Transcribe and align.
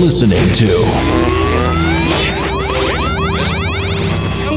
listening 0.00 0.50
to 0.54 0.66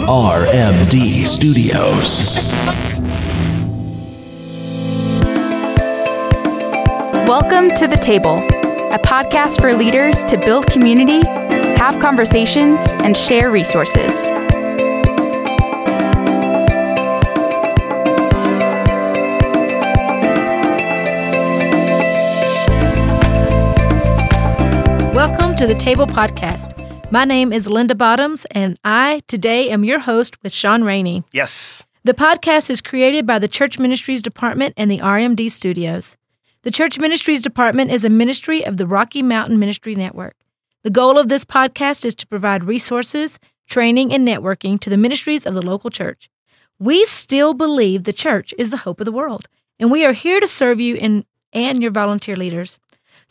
RMD 0.07 1.25
Studios. 1.25 2.49
Welcome 7.27 7.71
to 7.71 7.87
The 7.89 7.99
Table, 8.01 8.37
a 8.37 8.99
podcast 8.99 9.59
for 9.59 9.73
leaders 9.73 10.23
to 10.25 10.37
build 10.37 10.65
community, 10.67 11.27
have 11.75 11.99
conversations, 11.99 12.79
and 13.03 13.17
share 13.17 13.51
resources. 13.51 14.29
To 25.63 25.67
the 25.67 25.75
Table 25.75 26.05
Podcast. 26.05 27.09
My 27.09 27.23
name 27.23 27.53
is 27.53 27.69
Linda 27.69 27.95
Bottoms, 27.95 28.43
and 28.51 28.77
I 28.83 29.21
today 29.29 29.69
am 29.69 29.85
your 29.85 29.99
host 29.99 30.35
with 30.43 30.51
Shawn 30.51 30.83
Rainey. 30.83 31.23
Yes. 31.31 31.85
The 32.03 32.13
podcast 32.13 32.69
is 32.69 32.81
created 32.81 33.25
by 33.25 33.39
the 33.39 33.47
Church 33.47 33.79
Ministries 33.79 34.21
Department 34.21 34.73
and 34.75 34.91
the 34.91 34.97
RMD 34.97 35.49
Studios. 35.49 36.17
The 36.63 36.69
Church 36.69 36.99
Ministries 36.99 37.41
Department 37.41 37.91
is 37.91 38.03
a 38.03 38.09
ministry 38.09 38.65
of 38.65 38.75
the 38.75 38.85
Rocky 38.85 39.23
Mountain 39.23 39.57
Ministry 39.57 39.95
Network. 39.95 40.35
The 40.81 40.89
goal 40.89 41.17
of 41.17 41.29
this 41.29 41.45
podcast 41.45 42.03
is 42.03 42.15
to 42.15 42.27
provide 42.27 42.65
resources, 42.65 43.39
training, 43.65 44.11
and 44.11 44.27
networking 44.27 44.77
to 44.81 44.89
the 44.89 44.97
ministries 44.97 45.45
of 45.45 45.53
the 45.53 45.61
local 45.61 45.89
church. 45.89 46.29
We 46.77 47.05
still 47.05 47.53
believe 47.53 48.03
the 48.03 48.11
church 48.11 48.53
is 48.57 48.71
the 48.71 48.83
hope 48.83 48.99
of 48.99 49.05
the 49.05 49.13
world, 49.13 49.47
and 49.79 49.89
we 49.89 50.03
are 50.03 50.11
here 50.11 50.41
to 50.41 50.45
serve 50.45 50.81
you 50.81 50.97
and, 50.97 51.25
and 51.53 51.81
your 51.81 51.91
volunteer 51.91 52.35
leaders. 52.35 52.79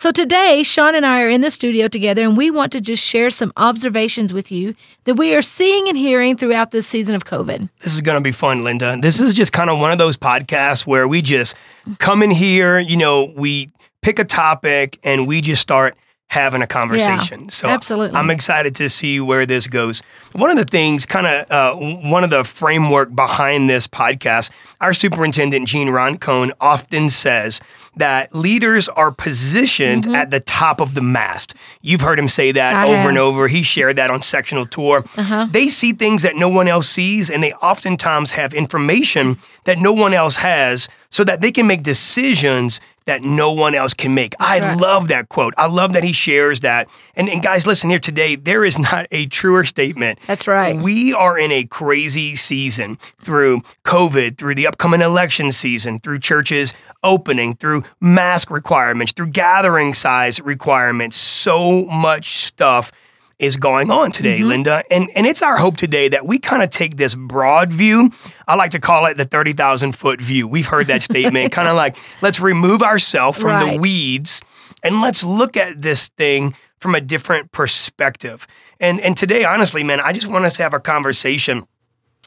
So 0.02 0.10
today, 0.10 0.64
Shawn 0.64 0.96
and 0.96 1.06
I 1.06 1.22
are 1.22 1.30
in 1.30 1.42
the 1.42 1.50
studio 1.52 1.86
together, 1.86 2.24
and 2.24 2.36
we 2.36 2.50
want 2.50 2.72
to 2.72 2.80
just 2.80 3.04
share 3.04 3.30
some 3.30 3.52
observations 3.56 4.32
with 4.32 4.50
you 4.50 4.74
that 5.04 5.14
we 5.14 5.32
are 5.32 5.40
seeing 5.40 5.88
and 5.88 5.96
hearing 5.96 6.36
throughout 6.36 6.72
this 6.72 6.88
season 6.88 7.14
of 7.14 7.24
COVID. 7.24 7.70
This 7.78 7.94
is 7.94 8.00
going 8.00 8.16
to 8.16 8.20
be 8.20 8.32
fun, 8.32 8.64
Linda. 8.64 8.98
This 9.00 9.20
is 9.20 9.32
just 9.32 9.52
kind 9.52 9.70
of 9.70 9.78
one 9.78 9.92
of 9.92 9.98
those 9.98 10.16
podcasts 10.16 10.84
where 10.84 11.06
we 11.06 11.22
just 11.22 11.54
come 11.98 12.20
in 12.20 12.32
here, 12.32 12.80
you 12.80 12.96
know, 12.96 13.32
we 13.36 13.70
pick 14.00 14.18
a 14.18 14.24
topic 14.24 14.98
and 15.04 15.28
we 15.28 15.40
just 15.40 15.62
start 15.62 15.96
having 16.32 16.62
a 16.62 16.66
conversation. 16.66 17.42
Yeah, 17.42 17.48
so 17.50 17.68
absolutely. 17.68 18.16
I'm 18.16 18.30
excited 18.30 18.74
to 18.76 18.88
see 18.88 19.20
where 19.20 19.44
this 19.44 19.66
goes. 19.66 20.02
One 20.32 20.50
of 20.50 20.56
the 20.56 20.64
things, 20.64 21.04
kind 21.04 21.26
of 21.26 21.50
uh, 21.50 21.74
one 22.08 22.24
of 22.24 22.30
the 22.30 22.42
framework 22.42 23.14
behind 23.14 23.68
this 23.68 23.86
podcast, 23.86 24.50
our 24.80 24.94
superintendent, 24.94 25.68
Gene 25.68 25.88
Roncone, 25.88 26.52
often 26.58 27.10
says 27.10 27.60
that 27.96 28.34
leaders 28.34 28.88
are 28.88 29.12
positioned 29.12 30.04
Mm-hmm. 30.04 30.14
at 30.14 30.30
the 30.30 30.40
top 30.40 30.80
of 30.80 30.94
the 30.94 31.02
mast. 31.02 31.54
You've 31.82 32.00
heard 32.00 32.18
him 32.18 32.28
say 32.28 32.50
that 32.52 32.74
I 32.74 32.86
over 32.86 32.96
have. 32.96 33.08
and 33.10 33.18
over. 33.18 33.46
He 33.48 33.62
shared 33.62 33.96
that 33.96 34.10
on 34.10 34.22
sectional 34.22 34.64
tour. 34.64 35.04
Uh-huh. 35.16 35.46
They 35.50 35.68
see 35.68 35.92
things 35.92 36.22
that 36.22 36.34
no 36.36 36.48
one 36.48 36.66
else 36.66 36.88
sees, 36.88 37.30
and 37.30 37.42
they 37.42 37.52
oftentimes 37.54 38.32
have 38.32 38.54
information 38.54 39.36
that 39.64 39.78
no 39.78 39.92
one 39.92 40.14
else 40.14 40.36
has 40.36 40.88
so 41.10 41.24
that 41.24 41.42
they 41.42 41.52
can 41.52 41.66
make 41.66 41.82
decisions 41.82 42.80
that 43.04 43.22
no 43.22 43.52
one 43.52 43.74
else 43.74 43.94
can 43.94 44.14
make. 44.14 44.34
I 44.38 44.60
right. 44.60 44.78
love 44.78 45.08
that 45.08 45.28
quote. 45.28 45.54
I 45.56 45.66
love 45.66 45.92
that 45.94 46.04
he 46.04 46.12
shares 46.12 46.60
that. 46.60 46.88
And, 47.14 47.28
and 47.28 47.42
guys, 47.42 47.66
listen 47.66 47.90
here 47.90 47.98
today, 47.98 48.36
there 48.36 48.64
is 48.64 48.78
not 48.92 49.06
a 49.10 49.26
truer 49.26 49.64
statement. 49.64 50.18
That's 50.26 50.46
right. 50.46 50.76
We 50.76 51.12
are 51.12 51.38
in 51.38 51.52
a 51.52 51.64
crazy 51.64 52.36
season 52.36 52.98
through 53.22 53.62
COVID, 53.84 54.38
through 54.38 54.54
the 54.54 54.66
upcoming 54.66 55.00
election 55.00 55.52
season, 55.52 55.98
through 55.98 56.20
churches 56.20 56.72
opening, 57.02 57.54
through 57.54 57.82
mask 58.00 58.50
requirements, 58.50 59.12
through 59.12 59.28
gathering 59.28 59.94
size 59.94 60.40
requirements. 60.40 61.16
So 61.16 61.84
much 61.86 62.36
stuff 62.36 62.92
is 63.42 63.56
going 63.56 63.90
on 63.90 64.12
today, 64.12 64.38
Mm-hmm. 64.38 64.48
Linda. 64.48 64.82
And 64.90 65.10
and 65.14 65.26
it's 65.26 65.42
our 65.42 65.56
hope 65.56 65.76
today 65.76 66.08
that 66.08 66.26
we 66.26 66.38
kind 66.38 66.62
of 66.62 66.70
take 66.70 66.96
this 66.96 67.14
broad 67.14 67.70
view. 67.70 68.10
I 68.46 68.54
like 68.54 68.70
to 68.70 68.80
call 68.80 69.06
it 69.06 69.16
the 69.16 69.24
30,000 69.24 69.92
foot 69.96 70.20
view. 70.20 70.46
We've 70.46 70.66
heard 70.66 70.86
that 70.86 71.02
statement, 71.02 71.52
kind 71.58 71.68
of 71.68 71.74
like 71.74 71.96
let's 72.22 72.40
remove 72.40 72.82
ourselves 72.82 73.38
from 73.38 73.68
the 73.68 73.76
weeds 73.78 74.40
and 74.82 75.00
let's 75.00 75.24
look 75.24 75.56
at 75.56 75.82
this 75.82 76.08
thing 76.08 76.54
from 76.78 76.94
a 76.94 77.00
different 77.00 77.52
perspective. 77.52 78.46
And 78.80 79.00
and 79.00 79.16
today, 79.16 79.44
honestly, 79.44 79.82
man, 79.82 80.00
I 80.00 80.12
just 80.12 80.28
want 80.28 80.44
us 80.44 80.56
to 80.56 80.62
have 80.62 80.74
a 80.74 80.80
conversation 80.80 81.66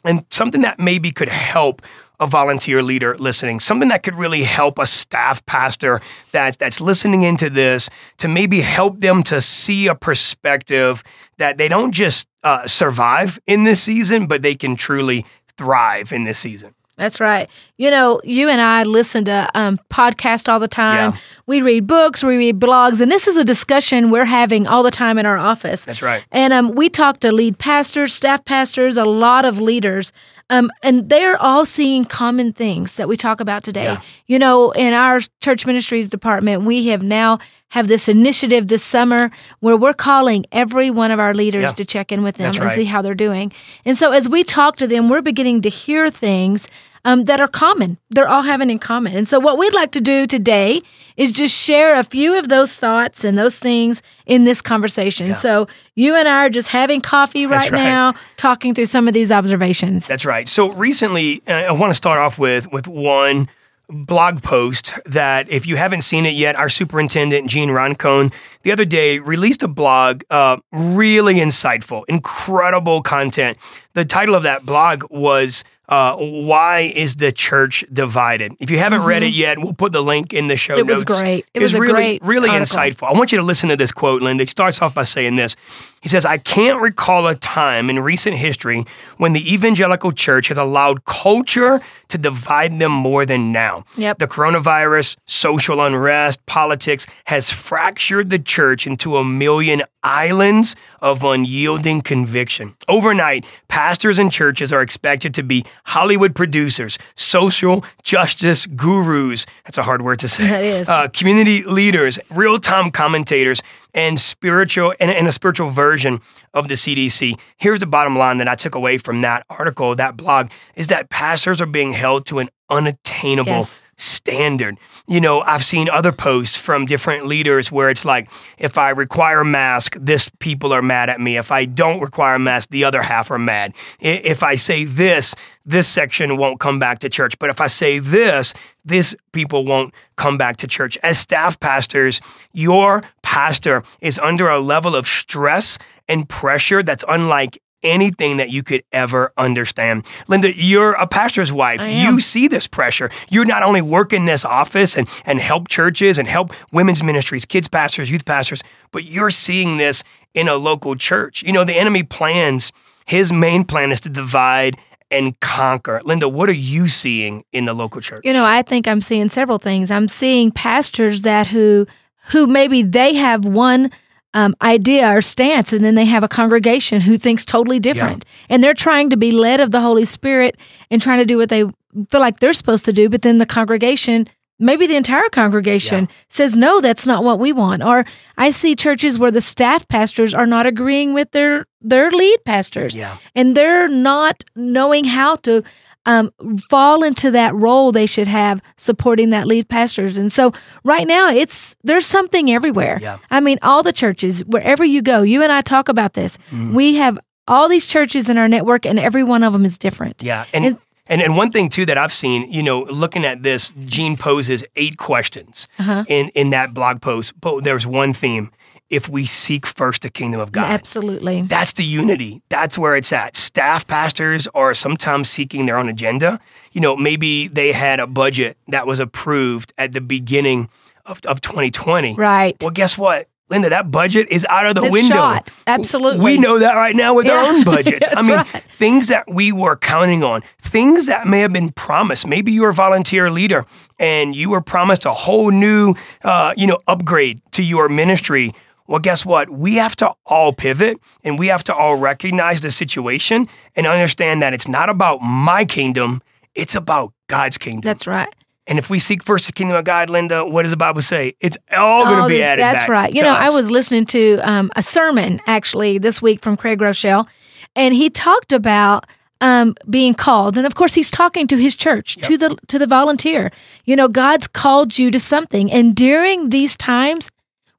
and 0.04 0.24
something 0.30 0.62
that 0.62 0.78
maybe 0.78 1.10
could 1.10 1.28
help 1.28 1.82
a 2.18 2.26
volunteer 2.26 2.82
leader 2.82 3.16
listening, 3.18 3.60
something 3.60 3.88
that 3.88 4.02
could 4.02 4.14
really 4.14 4.44
help 4.44 4.78
a 4.78 4.86
staff 4.86 5.44
pastor 5.46 6.00
that, 6.32 6.58
that's 6.58 6.80
listening 6.80 7.22
into 7.22 7.50
this 7.50 7.90
to 8.18 8.28
maybe 8.28 8.60
help 8.60 9.00
them 9.00 9.22
to 9.24 9.40
see 9.40 9.86
a 9.86 9.94
perspective 9.94 11.02
that 11.38 11.58
they 11.58 11.68
don't 11.68 11.92
just 11.92 12.28
uh, 12.42 12.66
survive 12.66 13.38
in 13.46 13.64
this 13.64 13.82
season, 13.82 14.26
but 14.26 14.42
they 14.42 14.54
can 14.54 14.76
truly 14.76 15.24
thrive 15.56 16.12
in 16.12 16.24
this 16.24 16.38
season. 16.38 16.74
That's 16.96 17.20
right. 17.20 17.48
You 17.76 17.90
know, 17.90 18.22
you 18.24 18.48
and 18.48 18.58
I 18.60 18.82
listen 18.84 19.26
to 19.26 19.50
um, 19.54 19.78
podcasts 19.90 20.50
all 20.50 20.58
the 20.58 20.66
time. 20.68 21.12
Yeah. 21.12 21.18
We 21.46 21.60
read 21.60 21.86
books, 21.86 22.24
we 22.24 22.36
read 22.38 22.58
blogs, 22.58 23.02
and 23.02 23.12
this 23.12 23.26
is 23.26 23.36
a 23.36 23.44
discussion 23.44 24.10
we're 24.10 24.24
having 24.24 24.66
all 24.66 24.82
the 24.82 24.90
time 24.90 25.18
in 25.18 25.26
our 25.26 25.36
office. 25.36 25.84
That's 25.84 26.00
right. 26.00 26.24
And 26.32 26.54
um, 26.54 26.74
we 26.74 26.88
talk 26.88 27.20
to 27.20 27.30
lead 27.32 27.58
pastors, 27.58 28.14
staff 28.14 28.44
pastors, 28.46 28.96
a 28.96 29.04
lot 29.04 29.44
of 29.44 29.60
leaders, 29.60 30.10
um, 30.48 30.70
and 30.82 31.10
they're 31.10 31.36
all 31.36 31.66
seeing 31.66 32.04
common 32.06 32.52
things 32.54 32.96
that 32.96 33.08
we 33.08 33.16
talk 33.16 33.40
about 33.40 33.62
today. 33.62 33.84
Yeah. 33.84 34.00
You 34.26 34.38
know, 34.38 34.70
in 34.70 34.94
our 34.94 35.20
church 35.42 35.66
ministries 35.66 36.08
department, 36.08 36.62
we 36.62 36.86
have 36.88 37.02
now 37.02 37.40
have 37.70 37.88
this 37.88 38.08
initiative 38.08 38.68
this 38.68 38.82
summer 38.82 39.30
where 39.58 39.76
we're 39.76 39.92
calling 39.92 40.46
every 40.52 40.88
one 40.88 41.10
of 41.10 41.18
our 41.18 41.34
leaders 41.34 41.62
Yeah. 41.64 41.72
to 41.72 41.84
check 41.84 42.12
in 42.12 42.22
with 42.22 42.36
them 42.36 42.46
That's 42.46 42.58
and 42.58 42.66
right. 42.66 42.74
see 42.74 42.84
how 42.84 43.02
they're 43.02 43.14
doing. 43.14 43.52
And 43.84 43.96
so 43.98 44.12
as 44.12 44.28
we 44.28 44.44
talk 44.44 44.76
to 44.76 44.86
them, 44.86 45.08
we're 45.10 45.20
beginning 45.20 45.62
to 45.62 45.68
hear 45.68 46.08
things 46.08 46.68
um, 47.06 47.24
that 47.24 47.40
are 47.40 47.48
common. 47.48 47.98
They're 48.10 48.28
all 48.28 48.42
having 48.42 48.68
in 48.68 48.80
common. 48.80 49.16
And 49.16 49.28
so 49.28 49.38
what 49.38 49.56
we'd 49.56 49.72
like 49.72 49.92
to 49.92 50.00
do 50.00 50.26
today 50.26 50.82
is 51.16 51.30
just 51.30 51.56
share 51.56 51.94
a 51.94 52.02
few 52.02 52.36
of 52.36 52.48
those 52.48 52.74
thoughts 52.74 53.24
and 53.24 53.38
those 53.38 53.58
things 53.58 54.02
in 54.26 54.42
this 54.42 54.60
conversation. 54.60 55.32
So 55.34 55.68
you 55.94 56.16
and 56.16 56.28
I 56.28 56.46
are 56.46 56.50
just 56.50 56.68
having 56.68 57.00
coffee 57.00 57.46
right, 57.46 57.70
right. 57.70 57.78
now, 57.78 58.14
talking 58.36 58.74
through 58.74 58.86
some 58.86 59.06
of 59.06 59.14
these 59.14 59.30
observations. 59.30 60.08
That's 60.08 60.26
right. 60.26 60.48
So 60.48 60.72
recently, 60.72 61.42
uh, 61.46 61.52
I 61.52 61.72
want 61.72 61.90
to 61.90 61.94
start 61.94 62.18
off 62.18 62.40
with 62.40 62.70
with 62.72 62.88
one 62.88 63.48
blog 63.88 64.42
post 64.42 64.94
that 65.06 65.48
if 65.48 65.64
you 65.64 65.76
haven't 65.76 66.02
seen 66.02 66.26
it 66.26 66.34
yet, 66.34 66.56
our 66.56 66.68
superintendent 66.68 67.48
Gene 67.48 67.68
Roncone 67.68 68.34
the 68.62 68.72
other 68.72 68.84
day 68.84 69.20
released 69.20 69.62
a 69.62 69.68
blog, 69.68 70.24
uh, 70.28 70.56
really 70.72 71.36
insightful, 71.36 72.02
incredible 72.08 73.00
content. 73.00 73.58
The 73.94 74.04
title 74.04 74.34
of 74.34 74.42
that 74.42 74.66
blog 74.66 75.04
was. 75.08 75.62
Uh, 75.88 76.16
why 76.16 76.80
is 76.80 77.16
the 77.16 77.30
church 77.30 77.84
divided? 77.92 78.56
If 78.58 78.70
you 78.70 78.78
haven't 78.78 79.02
read 79.02 79.22
it 79.22 79.32
yet, 79.32 79.58
we'll 79.58 79.72
put 79.72 79.92
the 79.92 80.02
link 80.02 80.32
in 80.32 80.48
the 80.48 80.56
show 80.56 80.76
Mm-hmm. 80.76 80.90
It 80.90 80.92
was 80.92 81.04
great. 81.04 81.46
It 81.54 81.62
was 81.62 81.74
a 81.74 81.80
really, 81.80 82.18
great 82.18 82.22
really 82.22 82.48
article. 82.48 82.76
insightful. 82.76 83.08
I 83.08 83.12
want 83.12 83.32
you 83.32 83.38
to 83.38 83.44
listen 83.44 83.68
to 83.68 83.76
this 83.76 83.92
quote, 83.92 84.20
Linda. 84.20 84.42
It 84.42 84.48
starts 84.48 84.82
off 84.82 84.94
by 84.94 85.04
saying 85.04 85.36
this. 85.36 85.56
He 86.06 86.08
says, 86.08 86.24
I 86.24 86.38
can't 86.38 86.80
recall 86.80 87.26
a 87.26 87.34
time 87.34 87.90
in 87.90 87.98
recent 87.98 88.36
history 88.36 88.84
when 89.16 89.32
the 89.32 89.52
evangelical 89.52 90.12
church 90.12 90.46
has 90.46 90.56
allowed 90.56 91.04
culture 91.04 91.80
to 92.10 92.16
divide 92.16 92.78
them 92.78 92.92
more 92.92 93.26
than 93.26 93.50
now. 93.50 93.84
Yep. 93.96 94.18
The 94.18 94.28
coronavirus, 94.28 95.16
social 95.26 95.84
unrest, 95.84 96.46
politics 96.46 97.08
has 97.24 97.50
fractured 97.50 98.30
the 98.30 98.38
church 98.38 98.86
into 98.86 99.16
a 99.16 99.24
million 99.24 99.82
islands 100.04 100.76
of 101.00 101.24
unyielding 101.24 102.02
conviction. 102.02 102.76
Overnight, 102.88 103.44
pastors 103.66 104.20
and 104.20 104.30
churches 104.30 104.72
are 104.72 104.82
expected 104.82 105.34
to 105.34 105.42
be 105.42 105.64
Hollywood 105.86 106.36
producers, 106.36 106.96
social 107.16 107.84
justice 108.04 108.66
gurus. 108.66 109.44
That's 109.64 109.78
a 109.78 109.82
hard 109.82 110.02
word 110.02 110.20
to 110.20 110.28
say. 110.28 110.46
That 110.56 110.64
is. 110.64 110.88
Uh, 110.88 111.08
community 111.08 111.64
leaders, 111.64 112.20
real 112.30 112.60
time 112.60 112.92
commentators, 112.92 113.60
and 113.96 114.20
spiritual 114.20 114.94
and, 115.00 115.10
and 115.10 115.26
a 115.26 115.32
spiritual 115.32 115.70
version 115.70 116.20
of 116.54 116.68
the 116.68 116.74
CDC. 116.74 117.36
Here's 117.56 117.80
the 117.80 117.86
bottom 117.86 118.16
line 118.16 118.36
that 118.36 118.46
I 118.46 118.54
took 118.54 118.74
away 118.76 118.98
from 118.98 119.22
that 119.22 119.44
article, 119.50 119.96
that 119.96 120.16
blog, 120.16 120.50
is 120.76 120.86
that 120.88 121.08
pastors 121.10 121.60
are 121.60 121.66
being 121.66 121.94
held 121.94 122.26
to 122.26 122.38
an 122.38 122.50
unattainable 122.70 123.52
Yes. 123.52 123.82
standard. 123.96 124.76
You 125.08 125.20
know, 125.20 125.40
I've 125.40 125.64
seen 125.64 125.88
other 125.88 126.12
posts 126.12 126.56
from 126.56 126.84
different 126.84 127.26
leaders 127.26 127.70
where 127.72 127.88
it's 127.90 128.04
like, 128.04 128.28
if 128.58 128.76
I 128.76 128.90
require 128.90 129.40
a 129.40 129.44
mask, 129.44 129.96
this 130.00 130.30
people 130.40 130.72
are 130.72 130.82
mad 130.82 131.08
at 131.08 131.20
me. 131.20 131.36
If 131.36 131.50
I 131.52 131.64
don't 131.64 132.00
require 132.00 132.34
a 132.34 132.38
mask, 132.38 132.70
the 132.70 132.84
other 132.84 133.02
half 133.02 133.30
are 133.30 133.38
mad. 133.38 133.72
If 134.00 134.42
I 134.42 134.56
say 134.56 134.84
this, 134.84 135.34
this 135.64 135.86
section 135.88 136.36
won't 136.36 136.60
come 136.60 136.78
back 136.78 136.98
to 137.00 137.08
church. 137.08 137.38
But 137.38 137.50
if 137.50 137.60
I 137.60 137.68
say 137.68 137.98
this, 138.00 138.52
this 138.86 139.14
people 139.32 139.64
won't 139.64 139.92
come 140.16 140.38
back 140.38 140.56
to 140.58 140.66
church. 140.66 140.96
As 141.02 141.18
staff 141.18 141.60
pastors, 141.60 142.20
your 142.52 143.02
pastor 143.22 143.82
is 144.00 144.18
under 144.18 144.48
a 144.48 144.60
level 144.60 144.94
of 144.94 145.06
stress 145.06 145.78
and 146.08 146.28
pressure 146.28 146.82
that's 146.82 147.04
unlike 147.08 147.60
anything 147.82 148.38
that 148.38 148.50
you 148.50 148.62
could 148.62 148.82
ever 148.92 149.32
understand. 149.36 150.04
Linda, 150.28 150.56
you're 150.56 150.92
a 150.92 151.06
pastor's 151.06 151.52
wife. 151.52 151.86
You 151.86 152.20
see 152.20 152.48
this 152.48 152.66
pressure. 152.66 153.10
You're 153.28 153.44
not 153.44 153.62
only 153.62 153.82
work 153.82 154.12
in 154.12 154.24
this 154.24 154.44
office 154.44 154.96
and, 154.96 155.08
and 155.24 155.38
help 155.38 155.68
churches 155.68 156.18
and 156.18 156.26
help 156.26 156.52
women's 156.72 157.02
ministries, 157.02 157.44
kids 157.44 157.68
pastors, 157.68 158.10
youth 158.10 158.24
pastors, 158.24 158.62
but 158.92 159.04
you're 159.04 159.30
seeing 159.30 159.76
this 159.76 160.02
in 160.34 160.48
a 160.48 160.56
local 160.56 160.94
church. 160.96 161.42
You 161.42 161.52
know, 161.52 161.64
the 161.64 161.76
enemy 161.76 162.02
plans, 162.02 162.72
his 163.04 163.32
main 163.32 163.64
plan 163.64 163.92
is 163.92 164.00
to 164.02 164.08
divide 164.08 164.76
and 165.10 165.38
conquer. 165.40 166.00
Linda, 166.04 166.28
what 166.28 166.48
are 166.48 166.52
you 166.52 166.88
seeing 166.88 167.44
in 167.52 167.64
the 167.64 167.74
local 167.74 168.00
church? 168.00 168.22
You 168.24 168.32
know, 168.32 168.44
I 168.44 168.62
think 168.62 168.88
I'm 168.88 169.00
seeing 169.00 169.28
several 169.28 169.58
things. 169.58 169.90
I'm 169.90 170.08
seeing 170.08 170.50
pastors 170.50 171.22
that 171.22 171.46
who 171.46 171.86
who 172.30 172.46
maybe 172.46 172.82
they 172.82 173.14
have 173.14 173.44
one 173.44 173.90
um, 174.34 174.54
idea 174.60 175.08
or 175.08 175.22
stance, 175.22 175.72
and 175.72 175.84
then 175.84 175.94
they 175.94 176.04
have 176.04 176.24
a 176.24 176.28
congregation 176.28 177.00
who 177.00 177.16
thinks 177.16 177.44
totally 177.44 177.78
different, 177.78 178.24
and 178.48 178.62
they're 178.62 178.74
trying 178.74 179.10
to 179.10 179.16
be 179.16 179.30
led 179.30 179.60
of 179.60 179.70
the 179.70 179.80
Holy 179.80 180.04
Spirit 180.04 180.56
and 180.90 181.00
trying 181.00 181.18
to 181.18 181.24
do 181.24 181.38
what 181.38 181.48
they 181.48 181.64
feel 182.10 182.20
like 182.20 182.40
they're 182.40 182.52
supposed 182.52 182.84
to 182.84 182.92
do, 182.92 183.08
but 183.08 183.22
then 183.22 183.38
the 183.38 183.46
congregation. 183.46 184.28
Maybe 184.58 184.86
the 184.86 184.96
entire 184.96 185.28
congregation 185.30 186.08
says, 186.30 186.56
no, 186.56 186.80
that's 186.80 187.06
not 187.06 187.22
what 187.24 187.38
we 187.38 187.52
want. 187.52 187.82
Or 187.82 188.04
I 188.38 188.50
see 188.50 188.74
churches 188.74 189.18
where 189.18 189.30
the 189.30 189.40
staff 189.42 189.86
pastors 189.88 190.32
are 190.32 190.46
not 190.46 190.64
agreeing 190.66 191.12
with 191.12 191.30
their, 191.32 191.66
their 191.82 192.10
lead 192.10 192.38
pastors 192.44 192.96
Yeah. 192.96 193.18
and 193.34 193.54
they're 193.56 193.86
not 193.88 194.44
knowing 194.54 195.04
how 195.04 195.36
to 195.36 195.62
um, 196.06 196.30
fall 196.70 197.02
into 197.02 197.32
that 197.32 197.54
role 197.54 197.90
they 197.92 198.06
should 198.06 198.28
have 198.28 198.62
supporting 198.78 199.30
that 199.30 199.46
lead 199.46 199.68
pastors. 199.68 200.16
And 200.16 200.32
so 200.32 200.52
right 200.84 201.06
now 201.06 201.28
it's 201.30 201.74
there's 201.82 202.06
something 202.06 202.50
everywhere. 202.50 202.98
Yeah. 203.02 203.18
I 203.30 203.40
mean, 203.40 203.58
all 203.60 203.82
the 203.82 203.92
churches, 203.92 204.42
wherever 204.46 204.84
you 204.84 205.02
go, 205.02 205.22
you 205.22 205.42
and 205.42 205.50
I 205.52 205.60
talk 205.62 205.88
about 205.88 206.12
this. 206.14 206.38
Mm. 206.52 206.74
We 206.74 206.94
have 206.94 207.18
all 207.48 207.68
these 207.68 207.86
churches 207.86 208.28
in 208.28 208.38
our 208.38 208.48
network, 208.48 208.84
and 208.86 208.98
every 208.98 209.22
one 209.22 209.44
of 209.44 209.52
them 209.52 209.64
is 209.64 209.78
different. 209.78 210.20
Yeah, 210.22 210.46
and, 210.52 210.64
It- 210.66 210.78
and 211.08 211.22
and 211.22 211.36
one 211.36 211.50
thing 211.50 211.68
too 211.68 211.86
that 211.86 211.98
I've 211.98 212.12
seen, 212.12 212.50
you 212.52 212.62
know, 212.62 212.82
looking 212.84 213.24
at 213.24 213.42
this, 213.42 213.72
Gene 213.84 214.16
poses 214.16 214.64
eight 214.76 214.96
questions 214.96 215.68
Uh-huh. 215.78 216.04
in 216.08 216.28
in 216.34 216.50
that 216.50 216.72
blog 216.74 217.00
post, 217.00 217.38
but 217.40 217.64
there's 217.64 217.86
one 217.86 218.12
theme: 218.12 218.50
if 218.90 219.08
we 219.08 219.26
seek 219.26 219.66
first 219.66 220.02
the 220.02 220.10
kingdom 220.10 220.40
of 220.40 220.52
God. 220.52 220.64
Absolutely. 220.64 221.42
That's 221.42 221.72
the 221.72 221.84
unity. 221.84 222.42
That's 222.48 222.78
where 222.78 222.96
it's 222.96 223.12
at. 223.12 223.36
Staff 223.36 223.86
pastors 223.86 224.46
are 224.54 224.74
sometimes 224.74 225.28
seeking 225.30 225.66
their 225.66 225.76
own 225.78 225.88
agenda. 225.88 226.38
You 226.72 226.80
know, 226.80 226.96
maybe 226.96 227.48
they 227.48 227.72
had 227.72 227.98
a 228.00 228.06
budget 228.06 228.56
that 228.68 228.86
was 228.86 229.00
approved 229.00 229.72
at 229.76 229.92
the 229.92 230.00
beginning 230.00 230.68
of, 231.04 231.20
of 231.26 231.40
2020. 231.40 232.14
Right. 232.14 232.56
Well, 232.60 232.70
guess 232.70 232.96
what? 232.98 233.28
Linda, 233.48 233.68
that 233.70 233.90
budget 233.92 234.26
is 234.30 234.44
out 234.50 234.66
of 234.66 234.74
the 234.74 234.82
It's 234.84 234.92
window. 234.92 235.14
shot. 235.14 235.50
Absolutely. 235.66 236.20
We 236.24 236.36
know 236.38 236.58
that 236.58 236.74
right 236.74 236.96
now 236.96 237.14
with 237.14 237.28
our 237.28 237.44
own 237.44 237.62
budgets. 237.74 238.06
I 238.10 238.22
mean, 238.22 238.32
right. 238.32 238.46
things 238.46 239.06
that 239.06 239.24
we 239.28 239.52
were 239.52 239.76
counting 239.76 240.24
on, 240.24 240.42
things 240.60 241.06
that 241.06 241.28
may 241.28 241.40
have 241.40 241.52
been 241.52 241.70
promised. 241.70 242.26
Maybe 242.26 242.50
you're 242.50 242.70
a 242.70 242.74
volunteer 242.74 243.30
leader 243.30 243.64
and 244.00 244.34
you 244.34 244.50
were 244.50 244.60
promised 244.60 245.04
a 245.04 245.12
whole 245.12 245.50
new, 245.50 245.94
uh, 246.24 246.54
you 246.56 246.66
know, 246.66 246.78
upgrade 246.88 247.40
to 247.52 247.62
your 247.62 247.88
ministry. 247.88 248.52
Well, 248.88 248.98
guess 249.00 249.24
what? 249.24 249.48
We 249.48 249.76
have 249.76 249.94
to 249.96 250.12
all 250.26 250.52
pivot 250.52 250.98
and 251.22 251.38
we 251.38 251.46
have 251.46 251.62
to 251.64 251.74
all 251.74 251.96
recognize 251.96 252.60
the 252.60 252.70
situation 252.70 253.48
and 253.76 253.86
understand 253.86 254.42
that 254.42 254.54
it's 254.54 254.68
not 254.68 254.88
about 254.88 255.20
my 255.22 255.64
kingdom, 255.64 256.20
it's 256.54 256.74
about 256.74 257.12
God's 257.28 257.58
kingdom. 257.58 257.82
That's 257.82 258.06
right. 258.06 258.32
And 258.68 258.78
if 258.78 258.90
we 258.90 258.98
seek 258.98 259.22
first 259.22 259.46
the 259.46 259.52
kingdom 259.52 259.76
of 259.76 259.84
God, 259.84 260.10
Linda, 260.10 260.44
what 260.44 260.62
does 260.62 260.72
the 260.72 260.76
Bible 260.76 261.00
say? 261.02 261.36
It's 261.40 261.56
all 261.76 262.04
going 262.04 262.22
to 262.22 262.28
be 262.28 262.34
the- 262.38 262.42
added 262.42 262.62
That's 262.62 262.80
back 262.82 262.88
right. 262.88 263.14
You 263.14 263.22
know, 263.22 263.28
I 263.34 263.48
was 263.50 263.70
listening 263.70 264.06
to 264.06 264.38
um, 264.42 264.70
a 264.74 264.82
sermon 264.82 265.40
actually 265.46 265.98
this 265.98 266.20
week 266.20 266.42
from 266.42 266.56
Craig 266.56 266.80
Groeschel, 266.80 267.28
and 267.76 267.94
he 267.94 268.10
talked 268.10 268.52
about 268.52 269.06
um, 269.40 269.74
being 269.88 270.14
called, 270.14 270.56
and 270.56 270.66
of 270.66 270.74
course, 270.74 270.94
he's 270.94 271.10
talking 271.10 271.46
to 271.46 271.56
his 271.56 271.76
church, 271.76 272.16
to 272.22 272.38
the 272.38 272.56
to 272.68 272.78
the 272.78 272.86
volunteer. 272.86 273.52
You 273.84 273.94
know, 273.94 274.08
God's 274.08 274.48
called 274.48 274.98
you 274.98 275.10
to 275.10 275.20
something, 275.20 275.70
and 275.70 275.94
during 275.94 276.48
these 276.48 276.76
times 276.76 277.30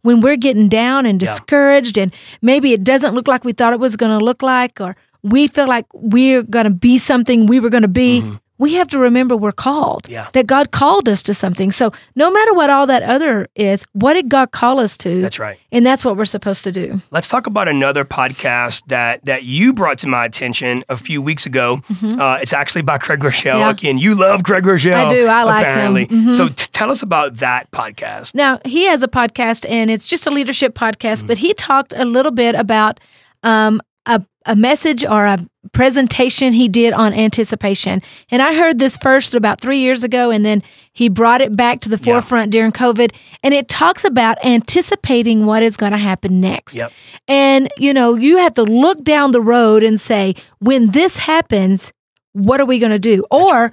when 0.03 0.21
we're 0.21 0.37
getting 0.37 0.69
down 0.69 1.05
and 1.05 1.21
Yeah. 1.21 1.27
discouraged, 1.27 1.97
and 1.97 2.13
maybe 2.41 2.71
it 2.73 2.83
doesn't 2.83 3.13
look 3.15 3.27
like 3.27 3.43
we 3.43 3.51
thought 3.53 3.73
it 3.73 3.79
was 3.79 3.97
going 3.97 4.17
to 4.17 4.23
look 4.23 4.41
like, 4.43 4.79
or 4.79 4.95
we 5.23 5.47
feel 5.47 5.67
like 5.67 5.85
we're 5.93 6.43
going 6.43 6.65
to 6.65 6.69
be 6.69 6.97
something 6.99 7.45
we 7.47 7.59
were 7.59 7.69
going 7.71 7.81
to 7.83 7.89
be. 7.89 8.23
We 8.59 8.73
have 8.75 8.87
to 8.89 8.97
remember 8.99 9.35
we're 9.37 9.51
called. 9.51 10.03
Mm-hmm. 10.03 10.13
Yeah. 10.13 10.27
That 10.33 10.47
God 10.47 10.71
called 10.71 11.07
us 11.07 11.21
to 11.23 11.33
something. 11.33 11.71
So 11.71 11.91
no 12.15 12.31
matter 12.31 12.53
what 12.53 12.69
all 12.69 12.87
that 12.87 13.03
other 13.03 13.47
is, 13.55 13.85
what 13.93 14.13
did 14.15 14.29
God 14.29 14.51
call 14.51 14.79
us 14.79 14.97
to? 14.97 15.21
That's 15.21 15.37
right. 15.39 15.59
And 15.71 15.85
that's 15.85 16.03
what 16.03 16.17
we're 16.17 16.25
supposed 16.25 16.63
to 16.63 16.71
do. 16.71 17.01
Let's 17.11 17.27
talk 17.27 17.45
about 17.47 17.67
another 17.67 18.03
podcast 18.03 18.83
that 18.87 19.23
that 19.25 19.43
you 19.43 19.73
brought 19.73 19.99
to 19.99 20.07
my 20.07 20.25
attention 20.25 20.83
a 20.89 20.97
few 20.97 21.21
weeks 21.21 21.45
ago. 21.45 21.81
Uh, 22.03 22.39
it's 22.41 22.53
actually 22.53 22.81
by 22.81 22.97
Craig 22.97 23.19
Groeschel. 23.19 23.51
Mm-hmm. 23.51 23.59
Yeah. 23.59 23.69
Again, 23.69 23.97
you 23.99 24.15
love 24.15 24.43
Craig 24.43 24.63
Groeschel. 24.63 24.93
I 24.93 25.13
do. 25.13 25.27
I 25.27 25.43
like 25.43 25.65
him. 25.65 25.71
apparently. 25.71 26.07
Mhm. 26.07 26.33
So 26.33 26.47
t- 26.47 26.67
tell 26.71 26.89
us 26.89 27.03
about 27.03 27.35
that 27.35 27.69
podcast. 27.71 28.33
Now, 28.33 28.59
he 28.65 28.85
has 28.85 29.03
a 29.03 29.07
podcast 29.07 29.65
and 29.69 29.91
it's 29.91 30.07
just 30.07 30.25
a 30.25 30.29
leadership 30.31 30.73
podcast, 30.73 31.27
but 31.27 31.37
he 31.37 31.53
talked 31.53 31.93
a 31.95 32.05
little 32.05 32.31
bit 32.31 32.55
about 32.55 32.99
um, 33.43 33.79
a, 34.07 34.25
a 34.45 34.55
message 34.55 35.03
or 35.05 35.25
a 35.25 35.45
presentation 35.73 36.53
he 36.53 36.67
did 36.67 36.93
on 36.93 37.13
anticipation. 37.13 38.01
And 38.31 38.41
I 38.41 38.55
heard 38.55 38.79
this 38.79 38.97
first 38.97 39.35
about 39.35 39.59
three 39.61 39.79
years 39.79 40.03
ago, 40.03 40.31
and 40.31 40.45
then 40.45 40.63
he 40.93 41.09
brought 41.09 41.41
it 41.41 41.55
back 41.55 41.81
to 41.81 41.89
the 41.89 41.97
Yeah. 41.97 42.13
forefront 42.13 42.51
during 42.51 42.71
COVID. 42.71 43.11
And 43.43 43.53
it 43.53 43.67
talks 43.67 44.03
about 44.05 44.43
anticipating 44.43 45.45
what 45.45 45.61
is 45.61 45.77
going 45.77 45.91
to 45.91 45.97
happen 45.97 46.39
next. 46.39 46.77
Yep. 46.77 46.91
And, 47.27 47.67
you 47.77 47.93
know, 47.93 48.15
you 48.15 48.37
have 48.37 48.53
to 48.55 48.63
look 48.63 49.03
down 49.03 49.31
the 49.31 49.41
road 49.41 49.83
and 49.83 49.99
say, 49.99 50.35
when 50.59 50.91
this 50.91 51.17
happens, 51.17 51.91
what 52.33 52.59
are 52.61 52.65
we 52.65 52.79
going 52.79 52.93
to 52.93 52.99
do? 52.99 53.25
Or 53.29 53.71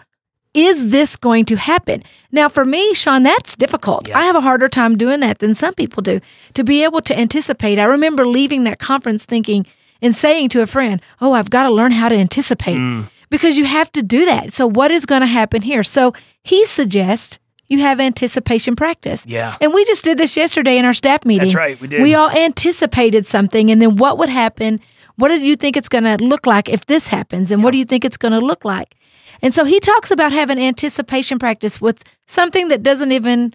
is 0.52 0.90
this 0.90 1.16
going 1.16 1.44
to 1.46 1.56
happen? 1.56 2.02
Now, 2.32 2.48
for 2.48 2.64
me, 2.64 2.94
Shawn, 2.94 3.22
that's 3.22 3.56
difficult. 3.56 4.08
Yeah. 4.08 4.18
I 4.18 4.24
have 4.24 4.36
a 4.36 4.40
harder 4.40 4.68
time 4.68 4.96
doing 4.96 5.20
that 5.20 5.38
than 5.38 5.54
some 5.54 5.74
people 5.74 6.02
do. 6.02 6.20
To 6.54 6.64
be 6.64 6.84
able 6.84 7.00
to 7.02 7.18
anticipate, 7.18 7.78
I 7.78 7.84
remember 7.84 8.26
leaving 8.26 8.64
that 8.64 8.78
conference 8.78 9.24
thinking 9.24 9.66
and 10.02 10.14
saying 10.14 10.48
to 10.50 10.60
a 10.62 10.66
friend, 10.66 11.00
Oh, 11.20 11.32
I've 11.32 11.50
got 11.50 11.64
to 11.64 11.70
learn 11.70 11.92
how 11.92 12.08
to 12.08 12.16
anticipate 12.16 12.76
Mm. 12.78 13.08
because 13.30 13.56
you 13.58 13.64
have 13.64 13.90
to 13.92 14.02
do 14.02 14.24
that. 14.26 14.52
So, 14.52 14.66
what 14.66 14.90
is 14.90 15.06
going 15.06 15.20
to 15.22 15.26
happen 15.26 15.62
here? 15.62 15.82
So, 15.82 16.12
he 16.42 16.64
suggests 16.64 17.38
you 17.68 17.78
have 17.80 17.98
anticipation 18.00 18.76
practice. 18.76 19.24
Yeah. 19.26 19.56
And 19.60 19.72
we 19.72 19.84
just 19.86 20.04
did 20.04 20.18
this 20.18 20.36
yesterday 20.36 20.76
in 20.76 20.84
our 20.84 20.92
staff 20.92 21.24
meeting. 21.24 21.48
That's 21.48 21.54
right, 21.54 21.80
we 21.80 21.88
did. 21.88 22.02
We 22.02 22.14
all 22.14 22.30
anticipated 22.30 23.24
something, 23.24 23.70
and 23.70 23.80
then 23.80 23.96
what 23.96 24.18
would 24.18 24.28
happen? 24.28 24.80
What 25.16 25.28
do 25.28 25.40
you 25.40 25.56
think 25.56 25.76
it's 25.76 25.88
going 25.88 26.04
to 26.04 26.22
look 26.22 26.46
like 26.46 26.68
if 26.68 26.84
this 26.86 27.08
happens? 27.08 27.50
And 27.50 27.62
what 27.64 27.70
do 27.70 27.78
you 27.78 27.84
think 27.86 28.04
it's 28.04 28.16
going 28.18 28.32
to 28.32 28.40
look 28.40 28.64
like? 28.64 28.96
And 29.40 29.54
so 29.54 29.64
he 29.64 29.80
talks 29.80 30.10
about 30.10 30.32
having 30.32 30.58
anticipation 30.58 31.38
practice 31.38 31.80
with 31.80 32.02
something 32.26 32.68
that 32.68 32.82
doesn't 32.82 33.12
even 33.12 33.54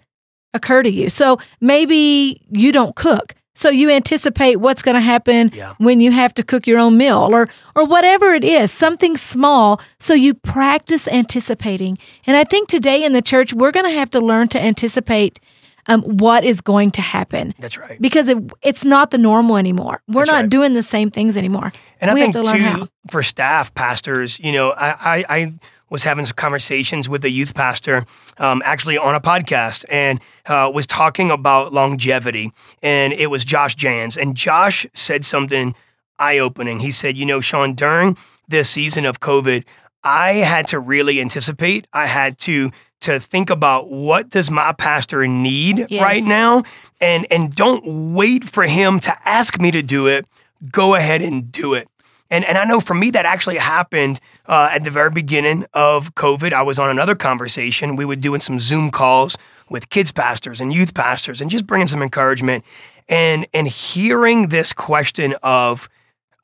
occur 0.54 0.82
to 0.82 0.90
you. 0.90 1.08
So 1.08 1.38
maybe 1.60 2.40
you 2.50 2.72
don't 2.72 2.96
cook. 2.96 3.34
So 3.54 3.68
you 3.68 3.90
anticipate 3.90 4.56
what's 4.56 4.80
going 4.82 4.94
to 4.94 5.00
happen 5.00 5.50
Yeah. 5.54 5.74
when 5.78 6.00
you 6.00 6.12
have 6.12 6.32
to 6.34 6.42
cook 6.42 6.66
your 6.66 6.78
own 6.78 6.96
meal 6.96 7.28
or 7.32 7.48
or 7.74 7.84
whatever 7.84 8.32
it 8.34 8.44
is, 8.44 8.70
something 8.72 9.16
small 9.16 9.80
so 9.98 10.14
you 10.14 10.34
practice 10.34 11.08
anticipating. 11.08 11.98
And 12.26 12.36
I 12.36 12.44
think 12.44 12.68
today 12.68 13.04
in 13.04 13.12
the 13.12 13.22
church 13.22 13.52
we're 13.52 13.72
going 13.72 13.86
to 13.86 13.92
have 13.98 14.10
to 14.10 14.20
learn 14.20 14.48
to 14.48 14.60
anticipate 14.60 15.40
um, 15.86 16.02
what 16.02 16.44
is 16.44 16.60
going 16.60 16.90
to 16.92 17.00
happen 17.00 17.54
That's 17.58 17.76
right. 17.78 18.00
because 18.00 18.28
it, 18.28 18.38
it's 18.62 18.84
not 18.84 19.10
the 19.10 19.18
normal 19.18 19.56
anymore. 19.56 20.02
We're 20.06 20.20
That's 20.22 20.30
not 20.30 20.40
right. 20.42 20.50
doing 20.50 20.74
the 20.74 20.82
same 20.82 21.10
things 21.10 21.36
anymore. 21.36 21.72
And 22.00 22.10
I 22.10 22.14
we 22.14 22.20
think 22.20 22.34
have 22.36 22.44
to 22.44 22.50
learn 22.50 22.58
too 22.60 22.80
how. 22.82 22.88
for 23.08 23.22
staff 23.22 23.74
pastors, 23.74 24.38
you 24.38 24.52
know, 24.52 24.70
I, 24.72 24.90
I, 24.90 25.24
I 25.38 25.52
was 25.90 26.04
having 26.04 26.24
some 26.24 26.36
conversations 26.36 27.08
with 27.08 27.24
a 27.24 27.30
youth 27.30 27.54
pastor, 27.54 28.06
um, 28.38 28.62
actually 28.64 28.96
on 28.96 29.14
a 29.14 29.20
podcast, 29.20 29.84
and 29.90 30.20
uh, 30.46 30.70
was 30.72 30.86
talking 30.86 31.30
about 31.30 31.72
longevity. 31.72 32.52
And 32.82 33.12
it 33.12 33.26
was 33.26 33.44
Josh 33.44 33.74
Jans, 33.74 34.16
and 34.16 34.36
Josh 34.36 34.86
said 34.94 35.24
something 35.24 35.74
eye 36.18 36.38
opening. 36.38 36.78
He 36.80 36.90
said, 36.92 37.16
you 37.16 37.26
know, 37.26 37.40
Shawn, 37.40 37.74
during 37.74 38.16
this 38.48 38.70
season 38.70 39.04
of 39.04 39.20
COVID, 39.20 39.64
I 40.04 40.34
had 40.34 40.66
to 40.68 40.78
really 40.78 41.20
anticipate. 41.20 41.86
I 41.92 42.06
had 42.06 42.38
to 42.40 42.70
to 43.00 43.18
think 43.18 43.48
about 43.48 43.90
what 43.90 44.28
does 44.28 44.50
my 44.50 44.72
pastor 44.72 45.26
need 45.26 45.86
Yes. 45.88 46.02
right 46.02 46.22
now, 46.22 46.62
and 47.00 47.26
and 47.30 47.54
don't 47.54 48.14
wait 48.14 48.44
for 48.44 48.64
him 48.64 49.00
to 49.00 49.16
ask 49.28 49.58
me 49.60 49.70
to 49.70 49.82
do 49.82 50.06
it. 50.06 50.26
Go 50.70 50.94
ahead 50.94 51.22
and 51.22 51.50
do 51.50 51.72
it. 51.74 51.88
And 52.30 52.44
and 52.44 52.56
I 52.56 52.64
know 52.64 52.80
for 52.80 52.94
me 52.94 53.10
that 53.10 53.26
actually 53.26 53.58
happened 53.58 54.20
uh, 54.46 54.70
at 54.72 54.84
the 54.84 54.90
very 54.90 55.10
beginning 55.10 55.66
of 55.74 56.14
COVID. 56.14 56.52
I 56.52 56.62
was 56.62 56.78
on 56.78 56.88
another 56.88 57.14
conversation. 57.14 57.96
We 57.96 58.04
were 58.04 58.16
doing 58.16 58.40
some 58.40 58.60
Zoom 58.60 58.90
calls 58.90 59.36
with 59.68 59.90
kids 59.90 60.12
pastors 60.12 60.60
and 60.60 60.72
youth 60.72 60.94
pastors, 60.94 61.40
and 61.40 61.50
just 61.50 61.66
bringing 61.66 61.88
some 61.88 62.02
encouragement. 62.02 62.64
And 63.08 63.46
and 63.52 63.66
hearing 63.66 64.48
this 64.48 64.72
question 64.72 65.34
of 65.42 65.88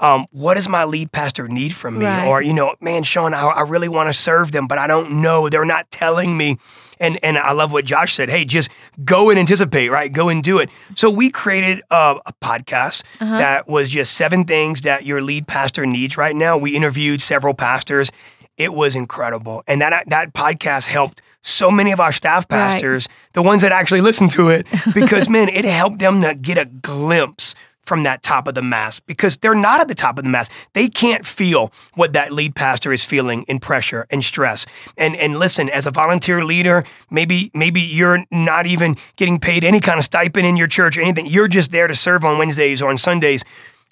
um, 0.01 0.27
what 0.31 0.55
does 0.55 0.69
my 0.69 0.85
lead 0.85 1.13
pastor 1.13 1.49
need 1.49 1.75
from 1.75 1.99
me? 1.99 2.05
Right. 2.07 2.27
Or, 2.29 2.43
you 2.43 2.53
know, 2.53 2.75
man, 2.81 3.03
Shawn, 3.03 3.33
I, 3.35 3.43
I 3.47 3.61
really 3.63 3.89
want 3.89 4.09
to 4.09 4.13
serve 4.13 4.53
them, 4.53 4.67
but 4.67 4.79
I 4.79 4.87
don't 4.87 5.23
know. 5.23 5.49
They're 5.49 5.65
not 5.65 5.91
telling 5.91 6.37
me. 6.37 6.59
And, 6.99 7.19
and 7.23 7.37
I 7.37 7.53
love 7.53 7.73
what 7.73 7.85
Josh 7.85 8.15
said. 8.15 8.31
Hey, 8.31 8.45
just 8.47 8.71
go 9.05 9.29
and 9.31 9.39
anticipate, 9.39 9.91
right? 9.91 10.11
Go 10.13 10.29
and 10.31 10.43
do 10.43 10.59
it. 10.59 10.71
So 10.95 11.11
we 11.11 11.31
created 11.31 11.83
a, 11.91 12.17
a 12.25 12.33
podcast 12.43 13.05
Uh-huh. 13.21 13.39
that 13.39 13.69
was 13.69 13.91
just 13.91 14.15
seven 14.15 14.45
things 14.45 14.81
that 14.83 15.05
your 15.05 15.21
lead 15.21 15.47
pastor 15.47 15.85
needs 15.85 16.17
right 16.17 16.35
now. 16.35 16.57
We 16.57 16.75
interviewed 16.75 17.21
several 17.21 17.53
pastors. 17.55 18.11
It 18.57 18.73
was 18.73 18.97
incredible. 18.97 19.63
And 19.67 19.83
that, 19.83 20.05
that 20.09 20.33
podcast 20.33 20.87
helped 20.87 21.21
so 21.43 21.71
many 21.71 21.93
of 21.93 22.01
our 22.01 22.13
staff 22.13 22.47
Right. 22.51 22.73
pastors, 22.73 23.09
the 23.35 23.43
ones 23.43 23.61
that 23.63 23.73
actually 23.73 24.01
listened 24.01 24.31
to 24.33 24.49
it, 24.49 24.67
because 24.95 25.29
man, 25.37 25.49
it 25.51 25.65
helped 25.67 25.99
them 25.99 26.23
to 26.23 26.35
get 26.35 26.57
a 26.59 26.65
glimpse 26.65 27.55
from 27.87 28.03
that 28.03 28.23
top 28.23 28.47
of 28.49 28.55
the 28.55 28.63
mass 28.63 29.01
because 29.01 29.37
they're 29.39 29.55
not 29.55 29.81
at 29.81 29.89
the 29.89 29.95
top 29.95 30.19
of 30.19 30.25
the 30.25 30.31
mass. 30.31 30.51
They 30.75 30.89
can't 30.89 31.25
feel 31.25 31.73
what 31.95 32.13
that 32.13 32.33
lead 32.33 32.55
pastor 32.55 32.93
is 32.93 33.05
feeling 33.05 33.45
in 33.49 33.59
pressure 33.61 34.07
and 34.11 34.25
stress. 34.25 34.67
And 34.97 35.17
and 35.17 35.39
listen, 35.39 35.71
as 35.71 35.87
a 35.87 35.91
volunteer 35.91 36.45
leader, 36.45 36.85
maybe 37.11 37.51
maybe 37.55 37.81
you're 37.81 38.25
not 38.31 38.67
even 38.67 38.97
getting 39.17 39.39
paid 39.39 39.65
any 39.65 39.81
kind 39.81 39.99
of 39.99 40.05
stipend 40.05 40.47
in 40.47 40.57
your 40.57 40.67
church 40.67 40.99
or 40.99 41.03
anything. 41.03 41.27
You're 41.27 41.49
just 41.49 41.71
there 41.71 41.87
to 41.87 41.95
serve 41.95 42.25
on 42.25 42.37
Wednesdays 42.39 42.83
or 42.83 42.91
on 42.91 42.99
Sundays. 42.99 43.45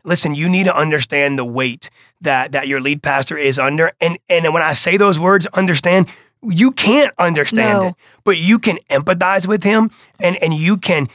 Listen, 0.06 0.34
you 0.34 0.50
need 0.50 0.64
to 0.66 0.76
understand 0.76 1.38
the 1.38 1.44
weight 1.46 1.88
that 2.20 2.52
that 2.52 2.68
your 2.68 2.80
lead 2.80 3.02
pastor 3.02 3.38
is 3.38 3.58
under. 3.58 3.92
And 4.00 4.18
and 4.28 4.52
when 4.52 4.62
I 4.62 4.74
say 4.74 4.96
those 4.96 5.18
words, 5.18 5.46
understand 5.54 6.08
you 6.46 6.72
can't 6.72 7.10
understand 7.18 7.80
No. 7.80 7.88
it, 7.88 7.94
but 8.22 8.36
you 8.36 8.58
can 8.58 8.76
empathize 8.90 9.46
with 9.48 9.62
him 9.62 9.90
and 10.20 10.36
and 10.42 10.52
you 10.52 10.76
can 10.76 11.08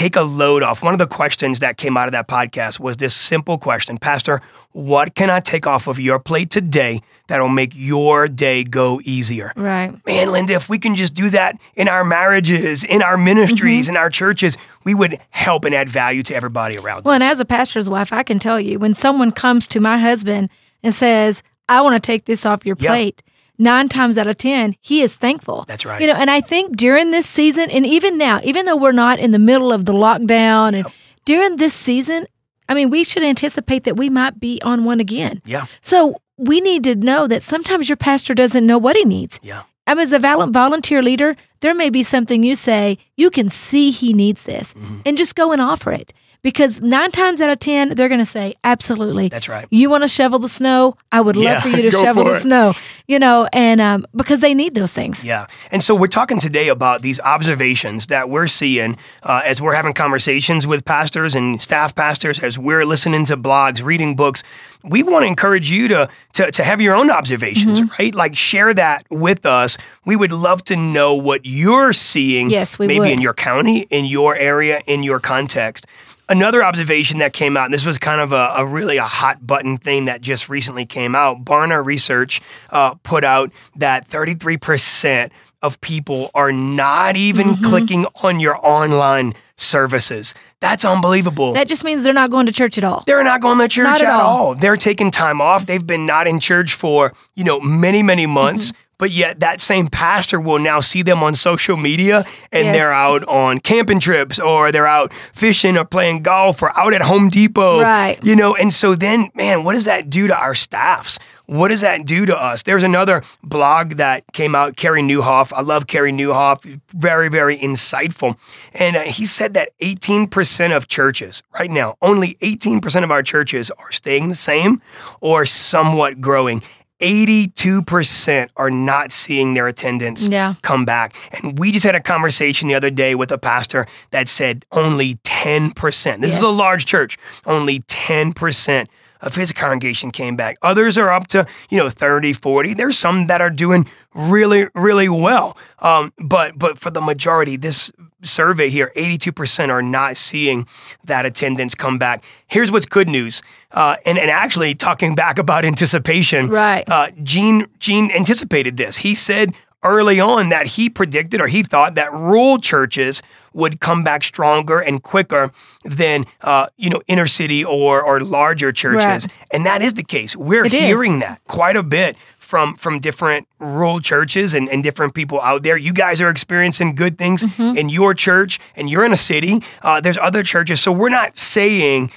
take 0.00 0.16
a 0.16 0.22
load 0.22 0.62
off. 0.62 0.82
One 0.82 0.94
of 0.94 0.98
the 0.98 1.06
questions 1.06 1.58
that 1.58 1.76
came 1.76 1.94
out 1.98 2.08
of 2.08 2.12
that 2.12 2.26
podcast 2.26 2.80
was 2.80 2.96
this 2.96 3.14
simple 3.14 3.58
question 3.58 3.98
Pastor, 3.98 4.40
what 4.72 5.14
can 5.14 5.28
I 5.28 5.40
take 5.40 5.66
off 5.66 5.86
of 5.86 6.00
your 6.00 6.18
plate 6.18 6.48
today 6.48 7.00
that'll 7.26 7.50
make 7.50 7.72
your 7.74 8.26
day 8.26 8.64
go 8.64 9.02
easier? 9.04 9.52
Right. 9.56 9.92
Man, 10.06 10.32
Linda, 10.32 10.54
if 10.54 10.70
we 10.70 10.78
can 10.78 10.96
just 10.96 11.12
do 11.12 11.28
that 11.30 11.60
in 11.76 11.86
our 11.86 12.02
marriages, 12.02 12.82
in 12.82 13.02
our 13.02 13.18
ministries, 13.18 13.86
mm-hmm. 13.86 13.96
in 13.96 13.96
our 13.98 14.08
churches, 14.08 14.56
we 14.84 14.94
would 14.94 15.18
help 15.28 15.66
and 15.66 15.74
add 15.74 15.90
value 15.90 16.22
to 16.22 16.34
everybody 16.34 16.78
around 16.78 17.04
Well, 17.04 17.12
us. 17.12 17.20
and 17.20 17.24
as 17.24 17.40
a 17.40 17.44
pastor's 17.44 17.90
wife, 17.90 18.10
I 18.10 18.22
can 18.22 18.38
tell 18.38 18.58
you 18.58 18.78
when 18.78 18.94
someone 18.94 19.32
comes 19.32 19.66
to 19.68 19.80
my 19.80 19.98
husband 19.98 20.48
and 20.82 20.94
says, 20.94 21.42
I 21.68 21.82
want 21.82 21.94
to 21.94 22.00
take 22.00 22.24
this 22.24 22.46
off 22.46 22.64
your 22.64 22.74
plate, 22.74 23.22
nine 23.60 23.88
times 23.88 24.18
out 24.18 24.26
of 24.26 24.36
10, 24.38 24.74
he 24.80 25.02
is 25.02 25.14
thankful. 25.14 25.64
That's 25.68 25.84
right. 25.86 26.00
You 26.00 26.06
know, 26.08 26.14
and 26.14 26.30
I 26.30 26.40
think 26.40 26.76
during 26.76 27.10
this 27.12 27.26
season, 27.26 27.70
and 27.70 27.86
even 27.86 28.18
now, 28.18 28.40
even 28.42 28.66
though 28.66 28.76
we're 28.76 28.90
not 28.92 29.18
in 29.20 29.30
the 29.30 29.38
middle 29.38 29.72
of 29.72 29.84
the 29.84 29.92
lockdown, 29.92 30.74
and 30.74 30.86
during 31.24 31.56
this 31.56 31.74
season, 31.74 32.26
I 32.68 32.74
mean, 32.74 32.90
we 32.90 33.04
should 33.04 33.22
anticipate 33.22 33.84
that 33.84 33.96
we 33.96 34.08
might 34.10 34.40
be 34.40 34.60
on 34.62 34.84
one 34.84 34.98
again. 35.00 35.42
yeah, 35.44 35.66
So 35.82 36.20
we 36.38 36.60
need 36.60 36.82
to 36.84 36.94
know 36.94 37.26
that 37.26 37.42
sometimes 37.42 37.88
your 37.88 37.96
pastor 37.96 38.34
doesn't 38.34 38.66
know 38.66 38.78
what 38.78 38.96
he 38.96 39.04
needs. 39.04 39.38
yeah, 39.42 39.62
I 39.86 39.94
mean, 39.94 40.02
as 40.04 40.12
a 40.12 40.18
vol- 40.18 40.46
volunteer 40.50 41.02
leader, 41.02 41.36
there 41.60 41.74
may 41.74 41.90
be 41.90 42.02
something 42.02 42.42
you 42.44 42.54
say, 42.54 42.96
you 43.16 43.28
can 43.30 43.48
see 43.48 43.90
he 43.90 44.12
needs 44.12 44.44
this, 44.44 44.72
Mm-hmm. 44.74 45.00
and 45.04 45.18
just 45.18 45.34
go 45.34 45.52
and 45.52 45.60
offer 45.60 45.92
it. 45.92 46.12
Because 46.42 46.80
nine 46.80 47.10
times 47.10 47.40
out 47.42 47.50
of 47.50 47.58
10, 47.58 47.96
they're 47.96 48.08
going 48.08 48.20
to 48.20 48.24
say, 48.24 48.54
absolutely. 48.64 49.28
That's 49.28 49.48
right. 49.48 49.66
You 49.70 49.90
want 49.90 50.04
to 50.04 50.08
shovel 50.08 50.38
the 50.38 50.48
snow? 50.48 50.96
I 51.12 51.20
would 51.20 51.36
love 51.36 51.62
for 51.62 51.68
you 51.68 51.82
to 51.90 51.90
shovel 51.90 52.24
the 52.24 52.30
it. 52.30 52.40
snow, 52.40 52.74
you 53.06 53.18
know, 53.18 53.46
and 53.52 53.78
um, 53.80 54.06
because 54.16 54.40
they 54.40 54.54
need 54.54 54.74
those 54.74 54.92
things. 54.92 55.22
Yeah. 55.22 55.46
And 55.70 55.82
so 55.82 55.94
we're 55.94 56.06
talking 56.06 56.38
today 56.40 56.68
about 56.68 57.02
these 57.02 57.20
observations 57.20 58.06
that 58.06 58.30
we're 58.30 58.46
seeing 58.46 58.96
uh, 59.22 59.42
as 59.44 59.60
we're 59.60 59.74
having 59.74 59.92
conversations 59.92 60.66
with 60.66 60.84
pastors 60.86 61.34
and 61.34 61.60
staff 61.60 61.94
pastors, 61.94 62.40
as 62.40 62.58
we're 62.58 62.86
listening 62.86 63.26
to 63.26 63.36
blogs, 63.36 63.84
reading 63.84 64.16
books. 64.16 64.42
We 64.82 65.02
want 65.02 65.24
to 65.24 65.26
encourage 65.26 65.70
you 65.70 65.88
to, 65.88 66.08
to, 66.34 66.50
to 66.52 66.64
have 66.64 66.80
your 66.80 66.94
own 66.94 67.10
observations, 67.10 67.80
Mm-hmm. 67.82 67.94
right? 68.02 68.14
Like 68.14 68.34
share 68.34 68.72
that 68.72 69.04
with 69.10 69.44
us. 69.44 69.76
We 70.06 70.16
would 70.16 70.32
love 70.32 70.64
to 70.64 70.76
know 70.76 71.14
what 71.14 71.42
you're 71.44 71.92
seeing, 71.92 72.48
Yes, 72.48 72.78
we 72.78 72.86
maybe 72.86 73.00
would. 73.00 73.10
in 73.10 73.20
your 73.20 73.34
county, 73.34 73.80
in 73.90 74.06
your 74.06 74.34
area, 74.36 74.80
in 74.86 75.02
your 75.02 75.20
context. 75.20 75.86
Another 76.30 76.62
observation 76.62 77.18
that 77.18 77.32
came 77.32 77.56
out, 77.56 77.64
and 77.66 77.74
this 77.74 77.84
was 77.84 77.98
kind 77.98 78.20
of 78.20 78.30
a, 78.32 78.52
a 78.56 78.64
really 78.64 78.96
a 78.98 79.04
hot 79.04 79.44
button 79.46 79.76
thing 79.76 80.04
that 80.04 80.20
just 80.20 80.48
recently 80.48 80.86
came 80.86 81.14
out. 81.16 81.44
Barna 81.44 81.84
Research 81.84 82.40
uh, 82.70 82.94
put 83.02 83.24
out 83.24 83.50
that 83.76 84.08
33% 84.08 85.30
of 85.62 85.80
people 85.80 86.30
are 86.34 86.52
not 86.52 87.16
even 87.16 87.48
Mm-hmm. 87.48 87.64
clicking 87.64 88.06
on 88.22 88.38
your 88.40 88.56
online 88.64 89.34
services. 89.56 90.34
That's 90.60 90.84
unbelievable. 90.84 91.52
That 91.52 91.68
just 91.68 91.84
means 91.84 92.04
they're 92.04 92.12
not 92.14 92.30
going 92.30 92.46
to 92.46 92.52
church 92.52 92.78
at 92.78 92.84
all. 92.84 93.02
They're 93.06 93.24
not 93.24 93.40
going 93.42 93.58
to 93.58 93.68
church 93.68 93.84
Not 93.84 94.02
at, 94.02 94.08
at 94.08 94.10
all. 94.20 94.46
all. 94.48 94.54
They're 94.54 94.76
taking 94.76 95.10
time 95.10 95.40
off. 95.40 95.66
They've 95.66 95.86
been 95.86 96.06
not 96.06 96.26
in 96.26 96.38
church 96.40 96.72
for, 96.72 97.12
you 97.34 97.44
know, 97.44 97.60
many, 97.60 98.02
many 98.02 98.26
months. 98.26 98.72
Mm-hmm. 98.72 98.80
But 99.00 99.10
yet 99.10 99.40
that 99.40 99.60
same 99.60 99.88
pastor 99.88 100.38
will 100.40 100.60
now 100.60 100.78
see 100.78 101.02
them 101.02 101.22
on 101.24 101.34
social 101.34 101.76
media 101.76 102.24
and 102.52 102.66
Yes. 102.66 102.76
they're 102.76 102.92
out 102.92 103.24
on 103.26 103.58
camping 103.58 103.98
trips 103.98 104.38
or 104.38 104.70
they're 104.70 104.86
out 104.86 105.12
fishing 105.12 105.76
or 105.76 105.84
playing 105.84 106.22
golf 106.22 106.62
or 106.62 106.70
out 106.78 106.92
at 106.92 107.02
Home 107.02 107.28
Depot. 107.30 107.80
Right. 107.80 108.18
You 108.22 108.36
know, 108.36 108.54
and 108.54 108.72
so 108.72 108.94
then, 108.94 109.30
man, 109.34 109.64
what 109.64 109.72
does 109.74 109.86
that 109.86 110.08
do 110.10 110.28
to 110.28 110.36
our 110.36 110.54
staffs? 110.54 111.18
What 111.46 111.68
does 111.68 111.80
that 111.80 112.06
do 112.06 112.26
to 112.26 112.36
us? 112.40 112.62
There's 112.62 112.84
another 112.84 113.24
blog 113.42 113.94
that 113.94 114.22
came 114.32 114.54
out, 114.54 114.76
Carey 114.76 115.02
Nieuwhof. 115.02 115.52
I 115.52 115.62
love 115.62 115.88
Carey 115.88 116.12
Nieuwhof. 116.12 116.80
Very, 116.90 117.28
very 117.28 117.58
insightful. 117.58 118.36
And 118.72 118.94
uh, 118.94 119.00
he 119.02 119.26
said 119.26 119.54
that 119.54 119.70
18% 119.80 120.76
of 120.76 120.86
churches, 120.86 121.42
right 121.58 121.70
now, 121.70 121.96
only 122.00 122.36
18% 122.40 123.02
of 123.02 123.10
our 123.10 123.24
churches 123.24 123.72
are 123.72 123.90
staying 123.90 124.28
the 124.28 124.36
same 124.36 124.80
or 125.20 125.44
somewhat 125.44 126.20
growing. 126.20 126.62
82% 127.00 128.48
are 128.56 128.70
not 128.70 129.10
seeing 129.12 129.54
their 129.54 129.66
attendance 129.66 130.28
Yeah. 130.28 130.54
come 130.62 130.84
back. 130.84 131.14
And 131.32 131.58
we 131.58 131.72
just 131.72 131.84
had 131.84 131.94
a 131.94 132.00
conversation 132.00 132.68
the 132.68 132.74
other 132.74 132.90
day 132.90 133.14
with 133.14 133.30
a 133.32 133.38
pastor 133.38 133.86
that 134.10 134.28
said 134.28 134.64
only 134.72 135.14
10%. 135.24 136.20
This 136.20 136.36
is 136.36 136.42
a 136.42 136.48
large 136.48 136.86
church. 136.86 137.18
Only 137.46 137.80
10% 137.80 138.86
of 139.20 139.34
his 139.34 139.52
congregation 139.52 140.10
came 140.10 140.36
back. 140.36 140.56
Others 140.62 140.98
are 140.98 141.10
up 141.10 141.26
to, 141.28 141.46
you 141.70 141.78
know, 141.78 141.88
30, 141.88 142.32
40. 142.32 142.74
There's 142.74 142.98
some 142.98 143.26
that 143.26 143.40
are 143.40 143.50
doing 143.50 143.86
really, 144.14 144.66
really 144.74 145.08
well. 145.08 145.56
Um, 145.78 146.12
but 146.18 146.58
but 146.58 146.78
for 146.78 146.90
the 146.90 147.00
majority, 147.00 147.56
this 147.56 147.92
survey 148.22 148.68
here, 148.68 148.92
82% 148.96 149.70
are 149.70 149.82
not 149.82 150.16
seeing 150.16 150.66
that 151.04 151.24
attendance 151.24 151.74
come 151.74 151.98
back. 151.98 152.22
Here's 152.46 152.70
what's 152.70 152.86
good 152.86 153.08
news. 153.08 153.42
Uh, 153.72 153.96
and, 154.04 154.18
and 154.18 154.30
actually 154.30 154.74
talking 154.74 155.14
back 155.14 155.38
about 155.38 155.64
anticipation. 155.72 156.48
Right. 156.48 156.88
Uh, 156.88 157.10
Gene 157.22 157.66
Gene 157.78 158.10
anticipated 158.10 158.76
this. 158.76 158.98
He 158.98 159.14
said 159.14 159.54
early 159.82 160.20
on 160.20 160.50
that 160.50 160.66
he 160.68 160.90
predicted 160.90 161.40
or 161.40 161.46
he 161.46 161.62
thought 161.62 161.94
that 161.94 162.12
rural 162.12 162.58
churches 162.58 163.22
would 163.54 163.80
come 163.80 164.04
back 164.04 164.22
stronger 164.22 164.78
and 164.78 165.02
quicker 165.02 165.50
than 165.84 166.24
uh, 166.42 166.66
you 166.76 166.90
know 166.90 167.00
inner 167.08 167.26
city 167.26 167.64
or 167.64 168.02
or 168.02 168.20
larger 168.20 168.72
churches, 168.72 169.04
Right. 169.04 169.26
and 169.52 169.64
that 169.66 169.80
is 169.82 169.94
the 169.94 170.02
case. 170.04 170.36
We're 170.36 170.64
It 170.66 170.74
is. 170.74 170.80
hearing 170.80 171.18
that 171.20 171.40
quite 171.48 171.76
a 171.76 171.82
bit 171.82 172.16
from 172.38 172.74
from 172.74 173.00
different 173.00 173.48
rural 173.58 174.00
churches 174.00 174.54
and, 174.54 174.68
and 174.68 174.82
different 174.82 175.14
people 175.14 175.40
out 175.40 175.62
there. 175.62 175.76
You 175.76 175.92
guys 175.92 176.20
are 176.20 176.28
experiencing 176.30 176.94
good 176.94 177.16
things 177.18 177.42
Mm-hmm. 177.42 177.78
in 177.78 177.88
your 177.88 178.12
church, 178.14 178.60
and 178.76 178.90
you're 178.90 179.04
in 179.04 179.12
a 179.12 179.16
city. 179.16 179.62
Uh, 179.82 180.00
there's 180.00 180.18
other 180.18 180.42
churches, 180.42 180.80
so 180.80 180.92
we're 180.92 181.08
not 181.08 181.38
saying 181.38 182.10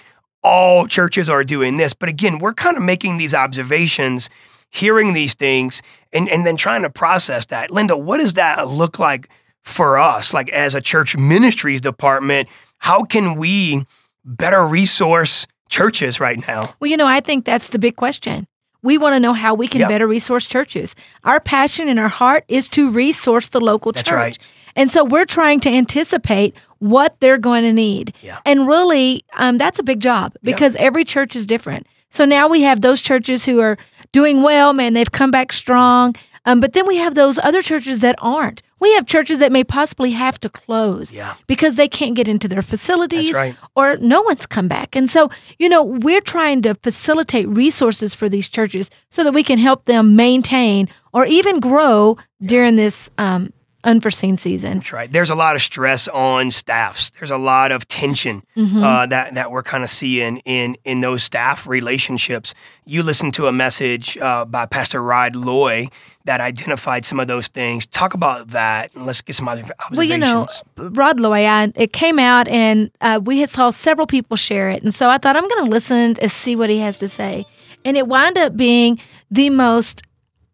all 0.43 0.85
churches 0.87 1.29
are 1.29 1.43
doing 1.45 1.77
this. 1.77 1.93
But 1.93 2.09
again, 2.09 2.37
we're 2.39 2.53
kind 2.53 2.75
of 2.75 2.83
making 2.83 3.17
these 3.17 3.33
observations, 3.33 4.29
hearing 4.73 5.13
these 5.13 5.35
things, 5.35 5.81
and, 6.11 6.27
and 6.27 6.45
then 6.45 6.57
trying 6.57 6.81
to 6.81 6.89
process 6.89 7.45
that. 7.45 7.69
Linda, 7.69 7.95
what 7.95 8.17
does 8.17 8.33
that 8.33 8.67
look 8.67 8.97
like 8.97 9.29
for 9.61 9.99
us, 9.99 10.33
like 10.33 10.49
as 10.49 10.73
a 10.73 10.81
church 10.81 11.15
ministries 11.15 11.79
department? 11.79 12.49
How 12.79 13.03
can 13.03 13.35
we 13.35 13.85
better 14.25 14.65
resource 14.65 15.45
churches 15.69 16.19
right 16.19 16.45
now? 16.47 16.73
Well, 16.79 16.89
you 16.89 16.97
know, 16.97 17.05
I 17.07 17.19
think 17.19 17.45
that's 17.45 17.69
the 17.69 17.79
big 17.79 17.95
question. 17.95 18.47
We 18.81 18.97
want 18.97 19.13
to 19.13 19.19
know 19.19 19.31
how 19.33 19.53
we 19.53 19.67
can 19.67 19.79
Yep. 19.81 19.89
better 19.89 20.07
resource 20.07 20.45
churches. 20.45 20.95
Our 21.23 21.39
passion 21.39 21.87
and 21.87 21.97
our 21.99 22.09
heart 22.09 22.43
is 22.49 22.67
to 22.69 22.89
resource 22.91 23.47
the 23.49 23.61
local 23.61 23.91
That's 23.93 24.09
church. 24.09 24.15
right. 24.15 24.47
And 24.75 24.89
so 24.89 25.05
we're 25.05 25.23
trying 25.25 25.59
to 25.61 25.69
anticipate 25.69 26.55
what 26.79 27.15
they're 27.21 27.37
going 27.37 27.63
to 27.63 27.71
need. 27.71 28.13
Yeah. 28.21 28.39
And 28.45 28.67
really, 28.67 29.23
um, 29.33 29.57
that's 29.57 29.79
a 29.79 29.83
big 29.83 30.01
job 30.01 30.33
because 30.43 30.75
every 30.75 31.05
church 31.05 31.35
is 31.35 31.45
different. 31.45 31.87
So 32.13 32.25
now 32.25 32.47
we 32.47 32.61
have 32.61 32.81
those 32.81 33.01
churches 33.01 33.45
who 33.45 33.59
are 33.59 33.75
doing 34.11 34.43
well, 34.43 34.71
man, 34.71 34.93
they've 34.93 35.11
come 35.11 35.31
back 35.31 35.51
strong. 35.51 36.15
Um, 36.45 36.59
but 36.59 36.73
then 36.73 36.85
we 36.85 36.97
have 36.97 37.15
those 37.15 37.39
other 37.39 37.61
churches 37.63 38.01
that 38.01 38.15
aren't. 38.19 38.61
We 38.79 38.93
have 38.93 39.07
churches 39.07 39.39
that 39.39 39.51
may 39.51 39.63
possibly 39.63 40.11
have 40.11 40.39
to 40.41 40.49
close 40.49 41.11
Yeah. 41.11 41.33
because 41.47 41.75
they 41.75 41.87
can't 41.87 42.15
get 42.15 42.27
into 42.27 42.47
their 42.47 42.61
facilities 42.61 43.33
right. 43.33 43.55
or 43.75 43.97
no 43.97 44.21
one's 44.21 44.45
come 44.45 44.67
back. 44.67 44.95
And 44.95 45.09
so, 45.09 45.31
you 45.57 45.69
know, 45.69 45.81
we're 45.81 46.21
trying 46.21 46.61
to 46.63 46.75
facilitate 46.75 47.47
resources 47.47 48.13
for 48.13 48.29
these 48.29 48.47
churches 48.47 48.91
so 49.09 49.23
that 49.23 49.33
we 49.33 49.41
can 49.41 49.57
help 49.57 49.85
them 49.85 50.15
maintain 50.15 50.89
or 51.13 51.25
even 51.25 51.59
grow 51.59 52.17
during 52.41 52.75
this 52.75 53.09
um, 53.17 53.51
unforeseen 53.83 54.37
season. 54.37 54.75
That's 54.75 54.93
right. 54.93 55.11
There's 55.11 55.29
a 55.29 55.35
lot 55.35 55.55
of 55.55 55.61
stress 55.61 56.07
on 56.07 56.51
staffs. 56.51 57.09
There's 57.11 57.31
a 57.31 57.37
lot 57.37 57.71
of 57.71 57.87
tension 57.87 58.43
Mm-hmm. 58.55 58.83
uh, 58.83 59.05
that 59.07 59.33
that 59.33 59.51
we're 59.51 59.63
kind 59.63 59.83
of 59.83 59.89
seeing 59.89 60.37
in 60.45 60.77
in 60.83 61.01
those 61.01 61.23
staff 61.23 61.67
relationships. 61.67 62.53
You 62.85 63.01
listened 63.03 63.33
to 63.35 63.47
a 63.47 63.51
message 63.51 64.17
uh, 64.17 64.45
by 64.45 64.65
Pastor 64.67 65.01
Rod 65.01 65.35
Loy 65.35 65.87
that 66.25 66.39
identified 66.39 67.03
some 67.03 67.19
of 67.19 67.27
those 67.27 67.47
things. 67.47 67.85
Talk 67.87 68.13
about 68.13 68.49
that, 68.49 68.93
and 68.95 69.05
let's 69.05 69.21
get 69.21 69.35
some 69.35 69.47
other 69.47 69.63
observations. 69.63 69.97
Well, 69.97 70.05
you 70.05 70.17
know, 70.17 70.89
Rod 70.89 71.19
Loy, 71.19 71.45
I, 71.45 71.71
it 71.75 71.91
came 71.93 72.19
out 72.19 72.47
and 72.47 72.91
uh, 73.01 73.19
we 73.23 73.39
had 73.39 73.49
saw 73.49 73.71
several 73.71 74.07
people 74.07 74.37
share 74.37 74.69
it, 74.69 74.83
and 74.83 74.93
so 74.93 75.09
I 75.09 75.17
thought 75.17 75.35
I'm 75.35 75.47
going 75.47 75.65
to 75.65 75.71
listen 75.71 76.15
and 76.21 76.31
see 76.31 76.55
what 76.55 76.69
he 76.69 76.77
has 76.79 76.97
to 76.99 77.07
say, 77.07 77.43
and 77.83 77.97
it 77.97 78.07
wound 78.07 78.37
up 78.37 78.55
being 78.55 78.99
the 79.31 79.49
most 79.49 80.03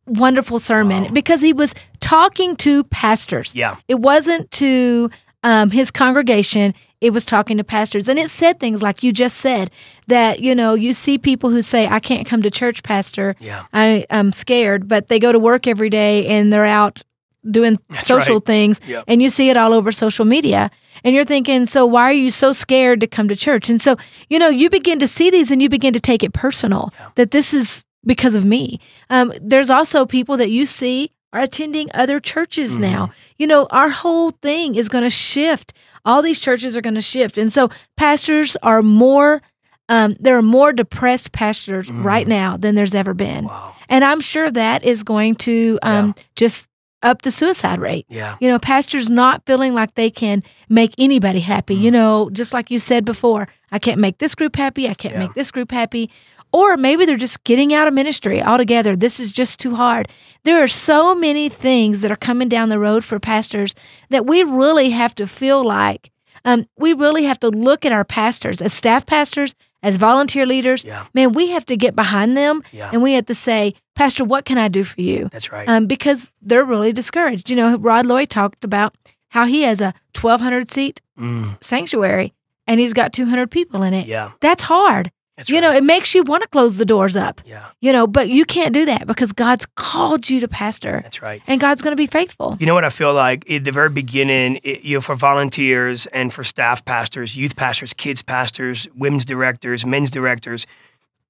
wonderful 0.09 0.59
sermon 0.59 1.13
because 1.13 1.41
he 1.41 1.53
was 1.53 1.73
talking 1.99 2.55
to 2.57 2.83
pastors. 2.85 3.55
Yeah. 3.55 3.77
it 3.87 3.95
wasn't 3.99 4.49
to 4.51 5.09
um, 5.43 5.71
his 5.71 5.91
congregation. 5.91 6.73
It 7.01 7.11
was 7.13 7.23
talking 7.25 7.55
to 7.57 7.63
pastors, 7.63 8.09
and 8.09 8.19
it 8.19 8.29
said 8.29 8.59
things 8.59 8.81
like 8.81 9.03
you 9.03 9.13
just 9.13 9.37
said 9.37 9.71
that 10.07 10.41
you 10.41 10.53
know 10.53 10.73
you 10.73 10.91
see 10.91 11.17
people 11.17 11.49
who 11.49 11.61
say 11.61 11.87
I 11.87 11.99
can't 12.01 12.27
come 12.27 12.41
to 12.41 12.51
church, 12.51 12.83
pastor. 12.83 13.35
Yeah. 13.39 13.63
I, 13.71 14.05
I'm 14.09 14.33
scared, 14.33 14.89
but 14.89 15.07
they 15.07 15.17
go 15.19 15.31
to 15.31 15.39
work 15.39 15.65
every 15.65 15.89
day 15.89 16.27
and 16.27 16.51
they're 16.51 16.65
out 16.65 17.01
doing 17.49 17.77
social 18.01 18.35
right. 18.35 18.45
things 18.45 18.81
Yep. 18.85 19.05
and 19.07 19.21
you 19.21 19.29
see 19.29 19.49
it 19.49 19.55
all 19.55 19.71
over 19.73 19.93
social 19.93 20.25
media 20.25 20.69
and 21.05 21.15
you're 21.15 21.23
thinking 21.23 21.65
so 21.65 21.85
why 21.85 22.03
are 22.03 22.11
you 22.11 22.29
so 22.29 22.51
scared 22.51 22.99
to 22.99 23.07
come 23.07 23.29
to 23.29 23.35
church 23.35 23.69
and 23.69 23.81
so 23.81 23.95
you 24.29 24.37
know 24.37 24.49
you 24.49 24.69
begin 24.69 24.99
to 24.99 25.07
see 25.07 25.29
these 25.29 25.49
and 25.49 25.61
you 25.61 25.69
begin 25.69 25.93
to 25.93 26.01
take 26.01 26.21
it 26.21 26.33
personal 26.33 26.91
that 27.15 27.31
this 27.31 27.53
is 27.53 27.85
because 28.05 28.35
of 28.35 28.45
me 28.45 28.79
um, 29.09 29.33
there's 29.41 29.69
also 29.69 30.05
people 30.05 30.37
that 30.37 30.49
you 30.49 30.65
see 30.65 31.11
are 31.33 31.41
attending 31.41 31.89
other 31.93 32.19
churches 32.19 32.73
Mm-hmm. 32.73 32.81
now 32.81 33.11
you 33.37 33.45
know 33.45 33.67
our 33.71 33.89
whole 33.89 34.31
thing 34.31 34.75
is 34.75 34.87
going 34.89 35.03
to 35.03 35.09
shift 35.09 35.73
all 36.05 36.21
these 36.21 36.39
churches 36.39 36.77
are 36.77 36.81
going 36.81 36.95
to 36.95 37.01
shift 37.01 37.37
and 37.37 37.51
so 37.51 37.69
pastors 37.97 38.55
are 38.63 38.81
more 38.81 39.41
um, 39.89 40.15
there 40.19 40.37
are 40.37 40.41
more 40.43 40.71
depressed 40.71 41.31
pastors 41.31 41.91
right 41.91 42.27
now 42.27 42.55
than 42.57 42.75
there's 42.75 42.95
ever 42.95 43.13
been 43.13 43.45
Mm-hmm. 43.45 43.47
Wow. 43.47 43.75
and 43.89 44.05
i'm 44.05 44.21
sure 44.21 44.49
that 44.49 44.83
is 44.83 45.03
going 45.03 45.35
to 45.35 45.77
um, 45.83 46.15
just 46.35 46.68
up 47.01 47.21
the 47.21 47.31
suicide 47.31 47.79
rate 47.79 48.05
Yeah. 48.09 48.35
you 48.41 48.49
know, 48.49 48.59
pastors 48.59 49.09
not 49.09 49.45
feeling 49.45 49.73
like 49.73 49.95
they 49.95 50.09
can 50.09 50.43
make 50.67 50.93
anybody 50.97 51.39
happy. 51.39 51.75
Mm-hmm. 51.75 51.83
You 51.85 51.91
know, 51.91 52.29
just 52.31 52.53
like 52.53 52.69
you 52.71 52.79
said 52.79 53.05
before, 53.05 53.47
I 53.71 53.79
can't 53.79 53.99
make 54.01 54.17
this 54.17 54.35
group 54.35 54.55
happy. 54.55 54.87
I 54.89 54.93
can't 54.93 55.13
Yeah. 55.13 55.19
make 55.19 55.33
this 55.33 55.51
group 55.51 55.71
happy. 55.71 56.09
Or 56.51 56.77
maybe 56.77 57.05
they're 57.05 57.15
just 57.15 57.43
getting 57.43 57.73
out 57.73 57.87
of 57.87 57.93
ministry 57.93 58.41
altogether. 58.41 58.95
This 58.95 59.19
is 59.19 59.31
just 59.31 59.59
too 59.59 59.75
hard. 59.75 60.09
There 60.43 60.61
are 60.63 60.67
so 60.67 61.13
many 61.13 61.47
things 61.47 62.01
that 62.01 62.11
are 62.11 62.15
coming 62.15 62.49
down 62.49 62.69
the 62.69 62.79
road 62.79 63.05
for 63.05 63.19
pastors 63.19 63.75
that 64.09 64.25
we 64.25 64.41
really 64.43 64.89
have 64.89 65.13
to 65.15 65.27
feel 65.27 65.63
like 65.63 66.11
um, 66.45 66.65
we 66.77 66.93
really 66.93 67.25
have 67.25 67.39
to 67.41 67.49
look 67.49 67.85
at 67.85 67.91
our 67.91 68.05
pastors 68.05 68.61
as 68.61 68.73
staff 68.73 69.05
pastors, 69.05 69.53
as 69.83 69.97
volunteer 69.97 70.45
leaders. 70.45 70.83
Yeah. 70.85 71.05
Man, 71.13 71.31
we 71.31 71.49
have 71.49 71.65
to 71.67 71.77
get 71.77 71.95
behind 71.95 72.35
them 72.35 72.61
Yeah. 72.71 72.89
and 72.91 73.01
we 73.01 73.13
have 73.13 73.25
to 73.27 73.35
say, 73.35 73.73
Pastor, 73.95 74.23
what 74.25 74.45
can 74.45 74.57
I 74.57 74.67
do 74.67 74.83
for 74.83 74.99
you? 75.01 75.29
That's 75.31 75.51
right. 75.51 75.67
um, 75.67 75.85
because 75.87 76.31
they're 76.41 76.63
really 76.65 76.91
discouraged. 76.93 77.49
You 77.49 77.55
know, 77.55 77.77
Rod 77.77 78.05
Loy 78.05 78.25
talked 78.25 78.63
about 78.63 78.95
how 79.29 79.45
he 79.45 79.61
has 79.63 79.79
a 79.81 79.93
1,200 80.19 80.69
seat 80.71 81.01
Mm, 81.19 81.61
sanctuary 81.61 82.33
and 82.65 82.79
he's 82.79 82.93
got 82.93 83.11
200 83.11 83.51
people 83.51 83.83
in 83.83 83.93
it. 83.93 84.07
yeah. 84.07 84.31
That's 84.39 84.63
hard. 84.63 85.11
That's 85.39 85.49
you 85.49 85.55
right. 85.55 85.61
know, 85.61 85.71
it 85.71 85.83
makes 85.85 86.13
you 86.13 86.23
want 86.23 86.43
to 86.43 86.49
close 86.49 86.77
the 86.77 86.83
doors 86.85 87.15
up, 87.15 87.39
yeah. 87.45 87.67
you 87.79 87.93
know, 87.93 88.07
but 88.07 88.27
you 88.27 88.43
can't 88.43 88.73
do 88.73 88.85
that 88.85 89.07
because 89.07 89.31
God's 89.31 89.65
called 89.75 90.29
you 90.29 90.41
to 90.41 90.49
pastor 90.49 90.99
That's 91.01 91.21
right. 91.21 91.41
and 91.47 91.61
God's 91.61 91.81
going 91.81 91.93
to 91.93 91.97
be 91.97 92.07
faithful. 92.07 92.57
You 92.59 92.65
know 92.65 92.73
what 92.73 92.83
I 92.83 92.89
feel 92.89 93.13
like 93.13 93.49
at 93.49 93.63
the 93.63 93.71
very 93.71 93.89
beginning, 93.89 94.59
it, 94.63 94.81
you 94.81 94.97
know, 94.97 95.01
for 95.01 95.15
volunteers 95.15 96.07
and 96.07 96.33
for 96.33 96.43
staff 96.43 96.83
pastors, 96.83 97.37
youth 97.37 97.55
pastors, 97.55 97.93
kids 97.93 98.21
pastors, 98.21 98.85
women's 98.95 99.23
directors, 99.23 99.85
men's 99.85 100.11
directors, 100.11 100.67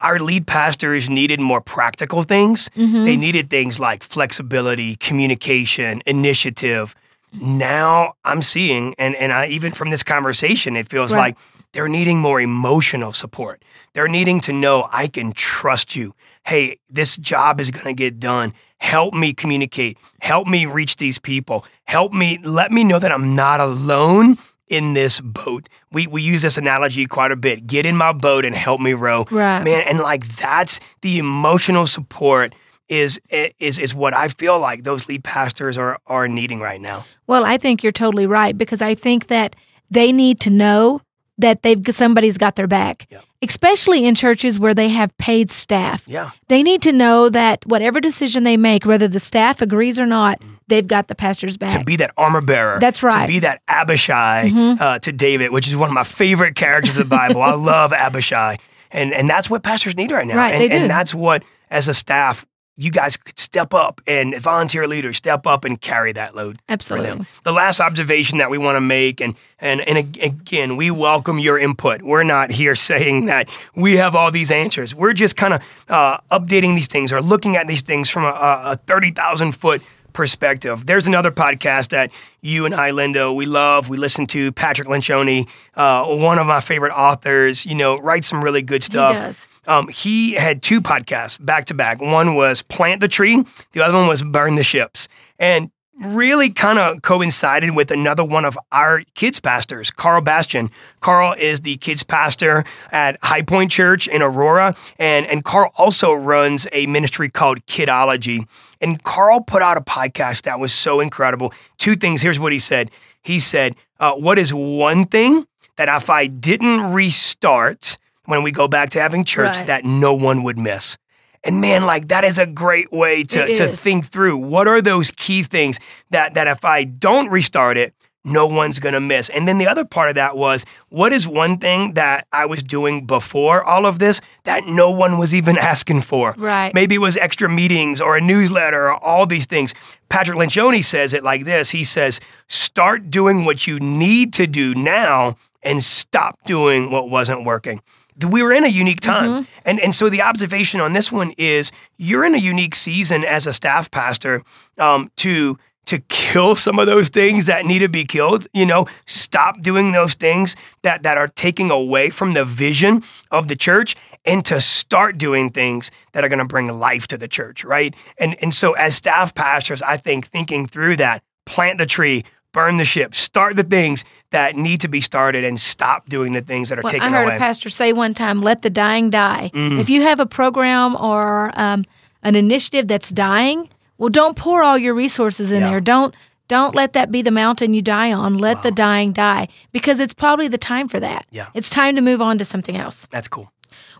our 0.01 0.17
lead 0.17 0.47
pastors 0.47 1.07
needed 1.07 1.39
more 1.39 1.61
practical 1.61 2.23
things. 2.23 2.69
Mm-hmm. 2.75 3.03
They 3.03 3.15
needed 3.15 3.49
things 3.51 3.79
like 3.79 4.01
flexibility, 4.01 4.95
communication, 4.95 6.01
initiative. 6.07 6.95
Now 7.33 8.13
I'm 8.25 8.41
seeing, 8.41 8.95
and 8.97 9.15
and 9.15 9.31
I 9.31 9.47
even 9.47 9.71
from 9.71 9.91
this 9.91 10.01
conversation, 10.01 10.75
it 10.75 10.87
feels 10.89 11.11
Right. 11.11 11.19
like 11.19 11.37
they're 11.73 11.87
needing 11.87 12.19
more 12.19 12.41
emotional 12.41 13.13
support. 13.13 13.63
They're 13.93 14.07
needing 14.07 14.39
to 14.41 14.53
know 14.53 14.87
I 14.91 15.07
can 15.07 15.33
trust 15.33 15.95
you. 15.95 16.15
Hey, 16.45 16.79
this 16.89 17.17
job 17.17 17.61
is 17.61 17.71
going 17.71 17.85
to 17.85 17.93
get 17.93 18.19
done. 18.19 18.53
Help 18.79 19.13
me 19.13 19.33
communicate. 19.33 19.97
Help 20.21 20.47
me 20.47 20.65
reach 20.65 20.97
these 20.97 21.19
people. 21.19 21.65
Help 21.85 22.13
me 22.13 22.39
let 22.43 22.71
me 22.71 22.83
know 22.83 22.99
that 22.99 23.11
I'm 23.11 23.35
not 23.35 23.59
alone 23.59 24.37
in 24.67 24.93
this 24.93 25.19
boat. 25.19 25.67
We 25.91 26.07
we 26.07 26.21
use 26.21 26.41
this 26.41 26.57
analogy 26.57 27.05
quite 27.05 27.31
a 27.31 27.35
bit. 27.35 27.67
Get 27.67 27.85
in 27.85 27.97
my 27.97 28.13
boat 28.13 28.45
and 28.45 28.55
help 28.55 28.79
me 28.79 28.93
row. 28.93 29.25
Right. 29.29 29.63
Man, 29.63 29.83
and 29.87 29.99
like 29.99 30.25
that's 30.37 30.79
the 31.01 31.17
emotional 31.19 31.87
support 31.87 32.55
is 32.87 33.19
is 33.59 33.79
is 33.79 33.93
what 33.93 34.13
I 34.13 34.29
feel 34.29 34.59
like 34.59 34.83
those 34.83 35.07
lead 35.07 35.23
pastors 35.23 35.77
are 35.77 35.99
are 36.07 36.27
needing 36.27 36.59
right 36.59 36.81
now. 36.81 37.05
Well, 37.27 37.45
I 37.45 37.57
think 37.57 37.83
you're 37.83 37.91
totally 37.91 38.25
right 38.25 38.57
because 38.57 38.81
I 38.81 38.95
think 38.95 39.27
that 39.27 39.55
they 39.91 40.11
need 40.11 40.39
to 40.41 40.49
know 40.49 41.01
that 41.39 41.63
they've 41.63 41.81
somebody's 41.89 42.37
got 42.37 42.55
their 42.55 42.67
back. 42.67 43.07
Especially 43.41 44.05
in 44.05 44.15
churches 44.15 44.59
where 44.59 44.73
they 44.73 44.89
have 44.89 45.17
paid 45.17 45.49
staff. 45.49 46.05
Yeah. 46.07 46.31
They 46.49 46.61
need 46.61 46.81
to 46.81 46.91
know 46.91 47.29
that 47.29 47.65
whatever 47.65 48.01
decision 48.01 48.43
they 48.43 48.57
make, 48.57 48.85
whether 48.85 49.07
the 49.07 49.19
staff 49.19 49.61
agrees 49.61 49.97
or 49.97 50.05
not, 50.05 50.41
they've 50.67 50.85
got 50.85 51.07
the 51.07 51.15
pastor's 51.15 51.55
back. 51.55 51.71
to 51.71 51.85
be 51.85 51.95
that 51.95 52.11
armor 52.17 52.41
bearer. 52.41 52.79
That's 52.79 53.01
right. 53.01 53.13
Mm-hmm. 53.13 53.21
To 53.21 53.27
be 53.27 53.39
that 53.39 53.61
Abishai 53.69 54.51
uh, 54.79 54.99
to 54.99 55.11
David, 55.13 55.51
which 55.51 55.69
is 55.69 55.75
one 55.77 55.87
of 55.89 55.93
my 55.93 56.03
favorite 56.03 56.55
characters 56.55 56.97
of 56.97 57.09
the 57.09 57.15
Bible. 57.15 57.41
I 57.41 57.51
love 57.55 57.93
Abishai, 57.93 58.57
and 58.91 59.13
and 59.13 59.29
that's 59.29 59.49
what 59.49 59.63
pastors 59.63 59.95
need 59.95 60.11
right 60.11 60.27
now. 60.27 60.35
Right, 60.35 60.55
and, 60.55 60.61
they 60.61 60.67
do. 60.67 60.75
and 60.75 60.89
that's 60.89 61.15
what, 61.15 61.43
as 61.69 61.87
a 61.87 61.93
staff, 61.93 62.45
you 62.79 62.91
guys 62.91 63.17
could 63.17 63.37
step 63.37 63.73
up 63.73 63.99
and 64.07 64.39
volunteer 64.39 64.87
leaders 64.87 65.17
step 65.17 65.45
up 65.45 65.65
and 65.65 65.81
carry 65.81 66.13
that 66.13 66.33
load. 66.33 66.61
Absolutely. 66.69 67.25
The 67.43 67.51
last 67.51 67.81
observation 67.81 68.37
that 68.37 68.49
we 68.49 68.57
want 68.57 68.77
to 68.77 68.81
make, 68.81 69.19
and 69.19 69.35
and 69.59 69.81
and 69.81 69.97
again, 69.97 70.77
we 70.77 70.89
welcome 70.89 71.39
your 71.39 71.59
input. 71.59 72.01
We're 72.01 72.23
not 72.23 72.51
here 72.51 72.75
saying 72.89 73.25
that 73.25 73.49
we 73.75 73.97
have 73.97 74.15
all 74.15 74.31
these 74.31 74.49
answers. 74.49 74.95
We're 74.95 75.11
just 75.11 75.35
kind 75.35 75.55
of 75.55 75.85
uh, 75.89 76.19
updating 76.31 76.75
these 76.75 76.87
things 76.87 77.11
or 77.11 77.21
looking 77.21 77.57
at 77.57 77.67
these 77.67 77.81
things 77.81 78.09
from 78.09 78.23
a, 78.23 78.29
a, 78.29 78.61
a 78.71 78.75
thirty 78.77 79.11
thousand 79.11 79.51
foot 79.51 79.81
perspective. 80.13 80.85
There's 80.85 81.07
another 81.07 81.31
podcast 81.31 81.89
that 81.89 82.11
you 82.41 82.65
and 82.65 82.73
I, 82.73 82.91
Linda, 82.91 83.31
we 83.31 83.45
love. 83.45 83.89
We 83.89 83.97
listen 83.97 84.25
to 84.27 84.51
Patrick 84.51 84.87
Lencioni, 84.87 85.47
uh, 85.75 86.05
one 86.05 86.39
of 86.39 86.47
my 86.47 86.59
favorite 86.59 86.93
authors. 86.93 87.65
You 87.65 87.75
know, 87.75 87.97
writes 87.97 88.27
some 88.27 88.43
really 88.43 88.61
good 88.61 88.83
stuff. 88.83 89.17
does. 89.17 89.47
Um, 89.67 89.87
he 89.87 90.33
had 90.33 90.63
two 90.63 90.81
podcasts 90.81 91.43
back 91.43 91.65
to 91.65 91.73
back. 91.73 92.01
One 92.01 92.35
was 92.35 92.63
Plant 92.63 93.01
the 93.01 93.07
Tree, 93.07 93.43
the 93.73 93.81
other 93.81 93.97
one 93.97 94.07
was 94.07 94.23
Burn 94.23 94.55
the 94.55 94.63
Ships. 94.63 95.07
And 95.37 95.71
really 96.01 96.49
kind 96.49 96.79
of 96.79 97.01
coincided 97.01 97.75
with 97.75 97.91
another 97.91 98.23
one 98.23 98.45
of 98.45 98.57
our 98.71 99.03
kids 99.15 99.39
pastors, 99.39 99.91
Karl 99.91 100.21
Bastian. 100.21 100.71
Karl 100.99 101.33
is 101.37 101.61
the 101.61 101.77
kids 101.77 102.03
pastor 102.03 102.63
at 102.91 103.17
High 103.21 103.41
Point 103.41 103.71
Church 103.71 104.07
in 104.07 104.21
Aurora, 104.21 104.75
and 104.97 105.25
and 105.25 105.43
Karl 105.43 105.71
also 105.77 106.13
runs 106.13 106.67
a 106.71 106.85
ministry 106.85 107.29
called 107.29 107.65
Kidology. 107.65 108.47
And 108.81 109.03
Karl 109.03 109.41
put 109.41 109.61
out 109.61 109.77
a 109.77 109.81
podcast 109.81 110.43
that 110.43 110.59
was 110.59 110.73
so 110.73 110.99
incredible. 110.99 111.53
Two 111.77 111.95
things. 111.95 112.21
Here's 112.21 112.39
what 112.39 112.51
he 112.53 112.59
said. 112.59 112.89
He 113.21 113.39
said, 113.39 113.75
uh, 113.99 114.13
"What 114.13 114.39
is 114.39 114.53
one 114.53 115.05
thing 115.05 115.45
that 115.75 115.89
if 115.89 116.09
I 116.09 116.27
didn't 116.27 116.93
restart 116.93 117.97
when 118.25 118.43
we 118.43 118.51
go 118.51 118.67
back 118.67 118.89
to 118.91 119.01
having 119.01 119.23
church, 119.25 119.57
Right. 119.57 119.67
that 119.67 119.85
no 119.85 120.13
one 120.13 120.43
would 120.43 120.57
miss?" 120.57 120.97
And 121.43 121.61
man, 121.61 121.85
like 121.85 122.09
that 122.09 122.23
is 122.25 122.37
a 122.37 122.45
great 122.45 122.91
way 122.91 123.23
to, 123.23 123.53
to 123.55 123.67
think 123.67 124.05
through 124.07 124.37
what 124.37 124.67
are 124.67 124.81
those 124.81 125.11
key 125.11 125.43
things 125.43 125.79
that 126.11 126.33
that 126.33 126.47
if 126.47 126.63
I 126.65 126.83
don't 126.83 127.29
restart 127.29 127.77
it, 127.77 127.93
no 128.23 128.45
one's 128.45 128.79
gonna 128.79 128.99
miss. 128.99 129.29
And 129.29 129.47
then 129.47 129.57
the 129.57 129.67
other 129.67 129.85
part 129.85 130.09
of 130.09 130.15
that 130.15 130.35
was 130.35 130.65
what 130.89 131.13
is 131.13 131.27
one 131.27 131.57
thing 131.57 131.93
that 131.93 132.27
I 132.31 132.45
was 132.45 132.61
doing 132.61 133.05
before 133.05 133.63
all 133.63 133.85
of 133.85 133.99
this 133.99 134.21
that 134.43 134.67
no 134.67 134.89
one 134.91 135.17
was 135.17 135.33
even 135.33 135.57
asking 135.71 136.01
for? 136.01 136.35
Right. 136.37 136.73
Maybe 136.73 136.95
it 136.95 136.99
was 136.99 137.17
extra 137.17 137.49
meetings 137.49 138.01
or 138.01 138.17
a 138.17 138.21
newsletter 138.21 138.87
or 138.87 139.03
all 139.03 139.25
these 139.25 139.45
things. 139.45 139.73
Patrick 140.09 140.37
Lencioni 140.37 140.83
says 140.83 141.13
it 141.13 141.23
like 141.23 141.45
this. 141.45 141.71
He 141.71 141.83
says, 141.83 142.19
start 142.47 143.09
doing 143.09 143.45
what 143.45 143.67
you 143.67 143.79
need 143.79 144.33
to 144.33 144.47
do 144.47 144.73
now 144.73 145.37
and 145.61 145.83
stop 145.83 146.39
doing 146.45 146.91
what 146.91 147.09
wasn't 147.09 147.43
working 147.45 147.81
we 148.27 148.43
were 148.43 148.51
in 148.51 148.65
a 148.65 148.69
unique 148.69 148.99
time. 148.99 149.47
And 149.65 149.79
and 149.79 149.93
so 149.93 150.09
the 150.09 150.21
observation 150.21 150.81
on 150.81 150.93
this 150.93 151.11
one 151.11 151.31
is 151.37 151.71
you're 151.97 152.25
in 152.25 152.35
a 152.35 152.39
unique 152.39 152.75
season 152.75 153.23
as 153.23 153.47
a 153.47 153.53
staff 153.53 153.89
pastor 153.91 154.43
um, 154.77 155.11
to 155.17 155.57
to 155.89 155.99
kill 156.07 156.55
some 156.55 156.77
of 156.77 156.85
those 156.85 157.09
things 157.09 157.47
that 157.47 157.65
need 157.65 157.79
to 157.79 157.89
be 157.89 158.05
killed, 158.05 158.45
you 158.53 158.63
know, 158.63 158.85
stop 159.07 159.59
doing 159.61 159.91
those 159.91 160.13
things 160.13 160.55
that 160.83 161.01
that 161.01 161.17
are 161.17 161.27
taking 161.27 161.71
away 161.71 162.11
from 162.11 162.33
the 162.35 162.45
vision 162.45 163.03
of 163.31 163.47
the 163.47 163.55
church 163.55 163.95
and 164.23 164.45
to 164.45 164.61
start 164.61 165.17
doing 165.17 165.49
things 165.49 165.89
that 166.11 166.23
are 166.23 166.29
going 166.29 166.37
to 166.37 166.45
bring 166.45 166.67
life 166.79 167.07
to 167.07 167.17
the 167.17 167.27
church, 167.27 167.63
right? 167.63 167.95
And 168.19 168.35
and 168.39 168.53
so 168.53 168.73
as 168.73 168.95
staff 168.95 169.33
pastors, 169.33 169.81
I 169.81 169.97
think 169.97 170.27
thinking 170.27 170.67
through 170.67 170.97
that 170.97 171.23
plant 171.47 171.79
the 171.79 171.87
tree, 171.87 172.23
burn 172.53 172.77
the 172.77 172.85
ship, 172.85 173.15
start 173.15 173.55
the 173.55 173.63
things 173.63 174.05
that 174.29 174.55
need 174.55 174.81
to 174.81 174.87
be 174.87 175.01
started, 175.01 175.43
and 175.43 175.59
stop 175.59 176.07
doing 176.07 176.33
the 176.33 176.41
things 176.41 176.69
that 176.69 176.77
are 176.77 176.83
Well, 176.83 176.93
taken 176.93 177.07
I 177.07 177.17
heard 177.17 177.25
away. 177.25 177.35
a 177.37 177.39
pastor 177.39 177.69
say 177.69 177.93
one 177.93 178.13
time, 178.13 178.43
"Let 178.43 178.61
the 178.61 178.69
dying 178.69 179.09
die." 179.09 179.49
Mm. 179.55 179.79
If 179.79 179.89
you 179.89 180.03
have 180.03 180.19
a 180.19 180.27
program 180.27 180.95
or 180.95 181.49
um, 181.55 181.83
an 182.21 182.35
initiative 182.35 182.87
that's 182.87 183.09
dying, 183.09 183.69
well, 183.99 184.09
don't 184.09 184.35
pour 184.35 184.63
all 184.63 184.77
your 184.77 184.95
resources 184.95 185.51
in 185.51 185.61
Yeah. 185.61 185.69
there. 185.69 185.79
Don't 185.81 186.15
don't 186.47 186.73
let 186.73 186.93
that 186.93 187.11
be 187.11 187.21
the 187.21 187.29
mountain 187.29 187.75
you 187.75 187.81
die 187.83 188.11
on. 188.11 188.35
Let 188.39 188.63
the 188.63 188.71
dying 188.71 189.11
die 189.11 189.49
because 189.71 189.99
it's 189.99 190.15
probably 190.15 190.47
the 190.47 190.57
time 190.57 190.87
for 190.87 190.99
that. 190.99 191.27
Yeah. 191.29 191.49
it's 191.53 191.69
time 191.69 191.95
to 191.95 192.01
move 192.01 192.21
on 192.23 192.39
to 192.39 192.43
something 192.45 192.75
else. 192.75 193.07
That's 193.11 193.27
cool. 193.27 193.51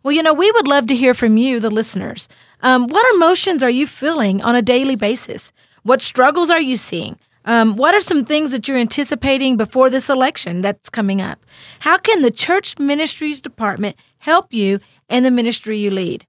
Well, 0.02 0.14
you 0.14 0.24
know, 0.24 0.34
we 0.34 0.50
would 0.52 0.68
love 0.68 0.88
to 0.88 0.96
hear 0.96 1.14
from 1.14 1.38
you, 1.38 1.60
the 1.60 1.70
listeners. 1.70 2.28
Um, 2.64 2.88
what 2.88 3.06
emotions 3.16 3.62
are 3.62 3.70
you 3.70 3.86
feeling 3.86 4.42
on 4.42 4.56
a 4.56 4.64
daily 4.64 4.96
basis? 4.96 5.52
What 5.84 6.02
struggles 6.02 6.50
are 6.50 6.60
you 6.62 6.76
seeing? 6.76 7.20
Um, 7.46 7.76
what 7.76 7.94
are 7.94 8.02
some 8.02 8.26
things 8.26 8.50
that 8.52 8.68
you're 8.68 8.78
anticipating 8.78 9.56
before 9.56 9.90
this 9.92 10.10
election 10.10 10.62
that's 10.62 10.90
coming 10.90 11.22
up? 11.22 11.38
How 11.82 11.98
can 12.00 12.22
the 12.24 12.32
church 12.32 12.80
ministries 12.80 13.42
department 13.42 13.96
help 14.18 14.54
you 14.54 14.80
and 15.08 15.24
the 15.24 15.32
ministry 15.32 15.78
you 15.78 15.92
lead? 15.92 16.26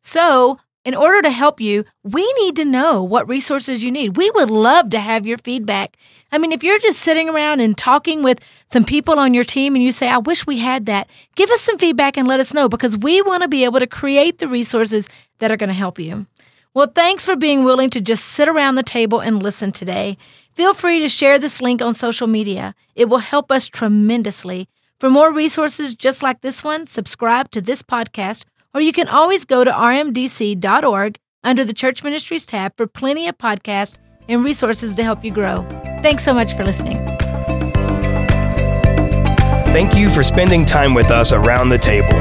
So, 0.00 0.58
in 0.84 0.94
order 0.94 1.20
to 1.22 1.30
help 1.30 1.60
you, 1.60 1.84
we 2.02 2.30
need 2.40 2.56
to 2.56 2.64
know 2.64 3.02
what 3.04 3.28
resources 3.28 3.84
you 3.84 3.90
need. 3.90 4.16
We 4.16 4.30
would 4.30 4.50
love 4.50 4.90
to 4.90 4.98
have 4.98 5.26
your 5.26 5.38
feedback. 5.38 5.96
I 6.32 6.38
mean, 6.38 6.52
if 6.52 6.62
you're 6.62 6.78
just 6.78 7.00
sitting 7.00 7.28
around 7.28 7.60
and 7.60 7.76
talking 7.76 8.22
with 8.22 8.40
some 8.70 8.84
people 8.84 9.18
on 9.18 9.34
your 9.34 9.44
team 9.44 9.74
and 9.74 9.84
you 9.84 9.92
say, 9.92 10.08
I 10.08 10.18
wish 10.18 10.46
we 10.46 10.58
had 10.58 10.86
that, 10.86 11.10
give 11.36 11.50
us 11.50 11.60
some 11.60 11.76
feedback 11.76 12.16
and 12.16 12.26
let 12.26 12.40
us 12.40 12.54
know 12.54 12.68
because 12.68 12.96
we 12.96 13.20
want 13.22 13.42
to 13.42 13.48
be 13.48 13.64
able 13.64 13.80
to 13.80 13.86
create 13.86 14.38
the 14.38 14.48
resources 14.48 15.08
that 15.38 15.50
are 15.50 15.56
going 15.56 15.68
to 15.68 15.74
help 15.74 15.98
you. 15.98 16.26
Well, 16.72 16.90
thanks 16.94 17.26
for 17.26 17.36
being 17.36 17.64
willing 17.64 17.90
to 17.90 18.00
just 18.00 18.24
sit 18.24 18.48
around 18.48 18.76
the 18.76 18.82
table 18.82 19.20
and 19.20 19.42
listen 19.42 19.72
today. 19.72 20.16
Feel 20.54 20.72
free 20.72 21.00
to 21.00 21.08
share 21.08 21.38
this 21.38 21.60
link 21.60 21.82
on 21.82 21.94
social 21.94 22.26
media, 22.26 22.74
it 22.94 23.08
will 23.08 23.18
help 23.18 23.50
us 23.50 23.68
tremendously. 23.68 24.68
For 24.98 25.10
more 25.10 25.32
resources 25.32 25.94
just 25.94 26.22
like 26.22 26.42
this 26.42 26.62
one, 26.62 26.86
subscribe 26.86 27.50
to 27.52 27.62
this 27.62 27.82
podcast 27.82 28.44
or 28.74 28.80
you 28.80 28.92
can 28.92 29.08
always 29.08 29.44
go 29.44 29.64
to 29.64 29.70
rmdc.org 29.70 31.18
under 31.42 31.64
the 31.64 31.72
Church 31.72 32.04
Ministries 32.04 32.44
tab 32.46 32.76
for 32.76 32.86
plenty 32.86 33.26
of 33.28 33.36
podcasts 33.38 33.98
and 34.28 34.44
resources 34.44 34.94
to 34.94 35.02
help 35.02 35.24
you 35.24 35.32
grow. 35.32 35.66
Thanks 36.02 36.22
so 36.24 36.34
much 36.34 36.52
for 36.54 36.64
listening. 36.64 36.98
Thank 39.72 39.96
you 39.96 40.10
for 40.10 40.24
spending 40.24 40.64
time 40.64 40.94
with 40.94 41.10
us 41.10 41.32
around 41.32 41.68
the 41.68 41.78
table. 41.78 42.18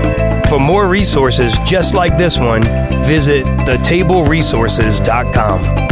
For 0.49 0.59
more 0.59 0.87
resources 0.87 1.55
just 1.65 1.93
like 1.93 2.17
this 2.17 2.39
one, 2.39 2.63
visit 3.03 3.45
thetableresources.com. 3.45 5.88